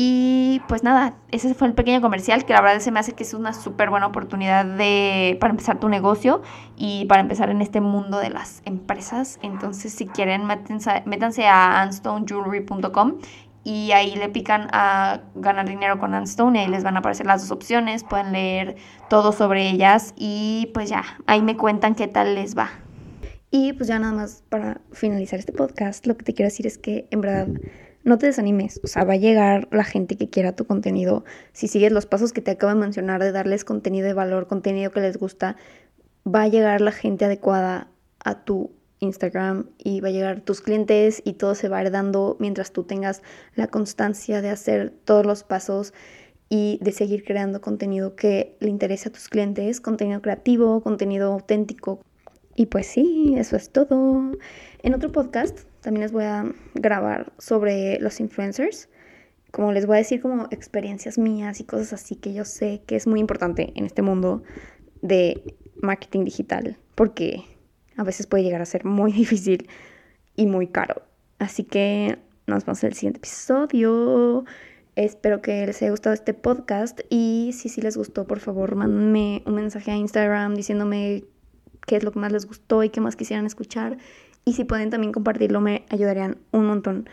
y 0.00 0.62
pues 0.68 0.84
nada, 0.84 1.16
ese 1.32 1.52
fue 1.54 1.66
el 1.66 1.74
pequeño 1.74 2.00
comercial 2.00 2.44
que 2.44 2.52
la 2.52 2.60
verdad 2.60 2.78
se 2.78 2.92
me 2.92 3.00
hace 3.00 3.14
que 3.14 3.24
es 3.24 3.34
una 3.34 3.52
súper 3.52 3.90
buena 3.90 4.06
oportunidad 4.06 4.64
de, 4.64 5.36
para 5.40 5.50
empezar 5.50 5.80
tu 5.80 5.88
negocio 5.88 6.40
y 6.76 7.04
para 7.06 7.20
empezar 7.20 7.50
en 7.50 7.60
este 7.62 7.80
mundo 7.80 8.20
de 8.20 8.30
las 8.30 8.62
empresas. 8.64 9.40
Entonces 9.42 9.92
si 9.92 10.06
quieren 10.06 10.46
métanse, 10.46 11.02
métanse 11.04 11.48
a 11.48 11.82
anstonejewelry.com 11.82 13.14
y 13.64 13.90
ahí 13.90 14.14
le 14.14 14.28
pican 14.28 14.68
a 14.70 15.22
ganar 15.34 15.68
dinero 15.68 15.98
con 15.98 16.14
Anstone 16.14 16.60
y 16.60 16.62
ahí 16.62 16.70
les 16.70 16.84
van 16.84 16.94
a 16.94 17.00
aparecer 17.00 17.26
las 17.26 17.40
dos 17.40 17.50
opciones, 17.50 18.04
pueden 18.04 18.30
leer 18.30 18.76
todo 19.10 19.32
sobre 19.32 19.68
ellas 19.68 20.14
y 20.16 20.70
pues 20.74 20.88
ya, 20.88 21.02
ahí 21.26 21.42
me 21.42 21.56
cuentan 21.56 21.96
qué 21.96 22.06
tal 22.06 22.36
les 22.36 22.56
va. 22.56 22.70
Y 23.50 23.72
pues 23.72 23.88
ya 23.88 23.98
nada 23.98 24.12
más 24.12 24.44
para 24.48 24.80
finalizar 24.92 25.40
este 25.40 25.52
podcast, 25.52 26.06
lo 26.06 26.16
que 26.16 26.24
te 26.24 26.34
quiero 26.34 26.46
decir 26.46 26.68
es 26.68 26.78
que 26.78 27.08
en 27.10 27.20
verdad 27.20 27.48
no 28.08 28.18
te 28.18 28.26
desanimes, 28.26 28.80
o 28.82 28.86
sea, 28.86 29.04
va 29.04 29.14
a 29.14 29.16
llegar 29.16 29.68
la 29.70 29.84
gente 29.84 30.16
que 30.16 30.28
quiera 30.30 30.54
tu 30.54 30.66
contenido. 30.66 31.24
Si 31.52 31.68
sigues 31.68 31.92
los 31.92 32.06
pasos 32.06 32.32
que 32.32 32.40
te 32.40 32.50
acabo 32.50 32.72
de 32.72 32.80
mencionar 32.80 33.22
de 33.22 33.32
darles 33.32 33.64
contenido 33.64 34.06
de 34.06 34.14
valor, 34.14 34.46
contenido 34.46 34.90
que 34.90 35.00
les 35.00 35.16
gusta, 35.16 35.56
va 36.26 36.42
a 36.42 36.48
llegar 36.48 36.80
la 36.80 36.92
gente 36.92 37.24
adecuada 37.24 37.88
a 38.24 38.44
tu 38.44 38.72
Instagram 39.00 39.70
y 39.78 40.00
va 40.00 40.08
a 40.08 40.12
llegar 40.12 40.40
tus 40.40 40.60
clientes 40.60 41.22
y 41.24 41.34
todo 41.34 41.54
se 41.54 41.68
va 41.68 41.78
a 41.78 42.02
mientras 42.38 42.72
tú 42.72 42.84
tengas 42.84 43.22
la 43.54 43.68
constancia 43.68 44.42
de 44.42 44.50
hacer 44.50 44.92
todos 45.04 45.24
los 45.24 45.44
pasos 45.44 45.94
y 46.48 46.78
de 46.82 46.92
seguir 46.92 47.24
creando 47.24 47.60
contenido 47.60 48.16
que 48.16 48.56
le 48.60 48.70
interese 48.70 49.10
a 49.10 49.12
tus 49.12 49.28
clientes, 49.28 49.80
contenido 49.80 50.22
creativo, 50.22 50.82
contenido 50.82 51.32
auténtico. 51.32 52.00
Y 52.58 52.66
pues 52.66 52.88
sí, 52.88 53.36
eso 53.38 53.54
es 53.54 53.70
todo. 53.70 54.32
En 54.82 54.92
otro 54.92 55.12
podcast 55.12 55.60
también 55.80 56.02
les 56.02 56.10
voy 56.10 56.24
a 56.24 56.44
grabar 56.74 57.32
sobre 57.38 58.00
los 58.00 58.18
influencers. 58.18 58.88
Como 59.52 59.70
les 59.70 59.86
voy 59.86 59.94
a 59.94 59.98
decir 59.98 60.20
como 60.20 60.48
experiencias 60.50 61.18
mías 61.18 61.60
y 61.60 61.64
cosas 61.64 61.92
así 61.92 62.16
que 62.16 62.34
yo 62.34 62.44
sé 62.44 62.82
que 62.84 62.96
es 62.96 63.06
muy 63.06 63.20
importante 63.20 63.72
en 63.76 63.86
este 63.86 64.02
mundo 64.02 64.42
de 65.02 65.54
marketing 65.80 66.24
digital. 66.24 66.76
Porque 66.96 67.44
a 67.96 68.02
veces 68.02 68.26
puede 68.26 68.42
llegar 68.42 68.60
a 68.60 68.66
ser 68.66 68.84
muy 68.84 69.12
difícil 69.22 69.68
y 70.34 70.46
muy 70.46 70.66
caro. 70.66 71.02
Así 71.38 71.62
que 71.62 72.18
nos 72.48 72.66
vemos 72.66 72.82
en 72.82 72.88
el 72.88 72.94
siguiente 72.96 73.18
episodio. 73.18 74.44
Espero 74.96 75.42
que 75.42 75.64
les 75.64 75.80
haya 75.80 75.92
gustado 75.92 76.12
este 76.12 76.34
podcast 76.34 77.02
y 77.08 77.52
si 77.54 77.68
sí 77.68 77.82
les 77.82 77.96
gustó, 77.96 78.26
por 78.26 78.40
favor, 78.40 78.74
mándenme 78.74 79.44
un 79.46 79.54
mensaje 79.54 79.92
a 79.92 79.96
Instagram 79.96 80.56
diciéndome 80.56 81.22
qué 81.88 81.96
es 81.96 82.04
lo 82.04 82.12
que 82.12 82.20
más 82.20 82.30
les 82.30 82.46
gustó 82.46 82.84
y 82.84 82.90
qué 82.90 83.00
más 83.00 83.16
quisieran 83.16 83.46
escuchar. 83.46 83.96
Y 84.44 84.52
si 84.52 84.64
pueden 84.64 84.90
también 84.90 85.12
compartirlo, 85.12 85.60
me 85.60 85.84
ayudarían 85.88 86.36
un 86.52 86.66
montón. 86.66 87.08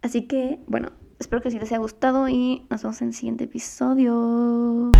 Así 0.00 0.26
que, 0.26 0.60
bueno, 0.66 0.92
espero 1.18 1.42
que 1.42 1.50
sí 1.50 1.58
les 1.58 1.70
haya 1.70 1.78
gustado 1.78 2.28
y 2.28 2.64
nos 2.70 2.82
vemos 2.82 3.02
en 3.02 3.08
el 3.08 3.14
siguiente 3.14 3.44
episodio. 3.44 4.92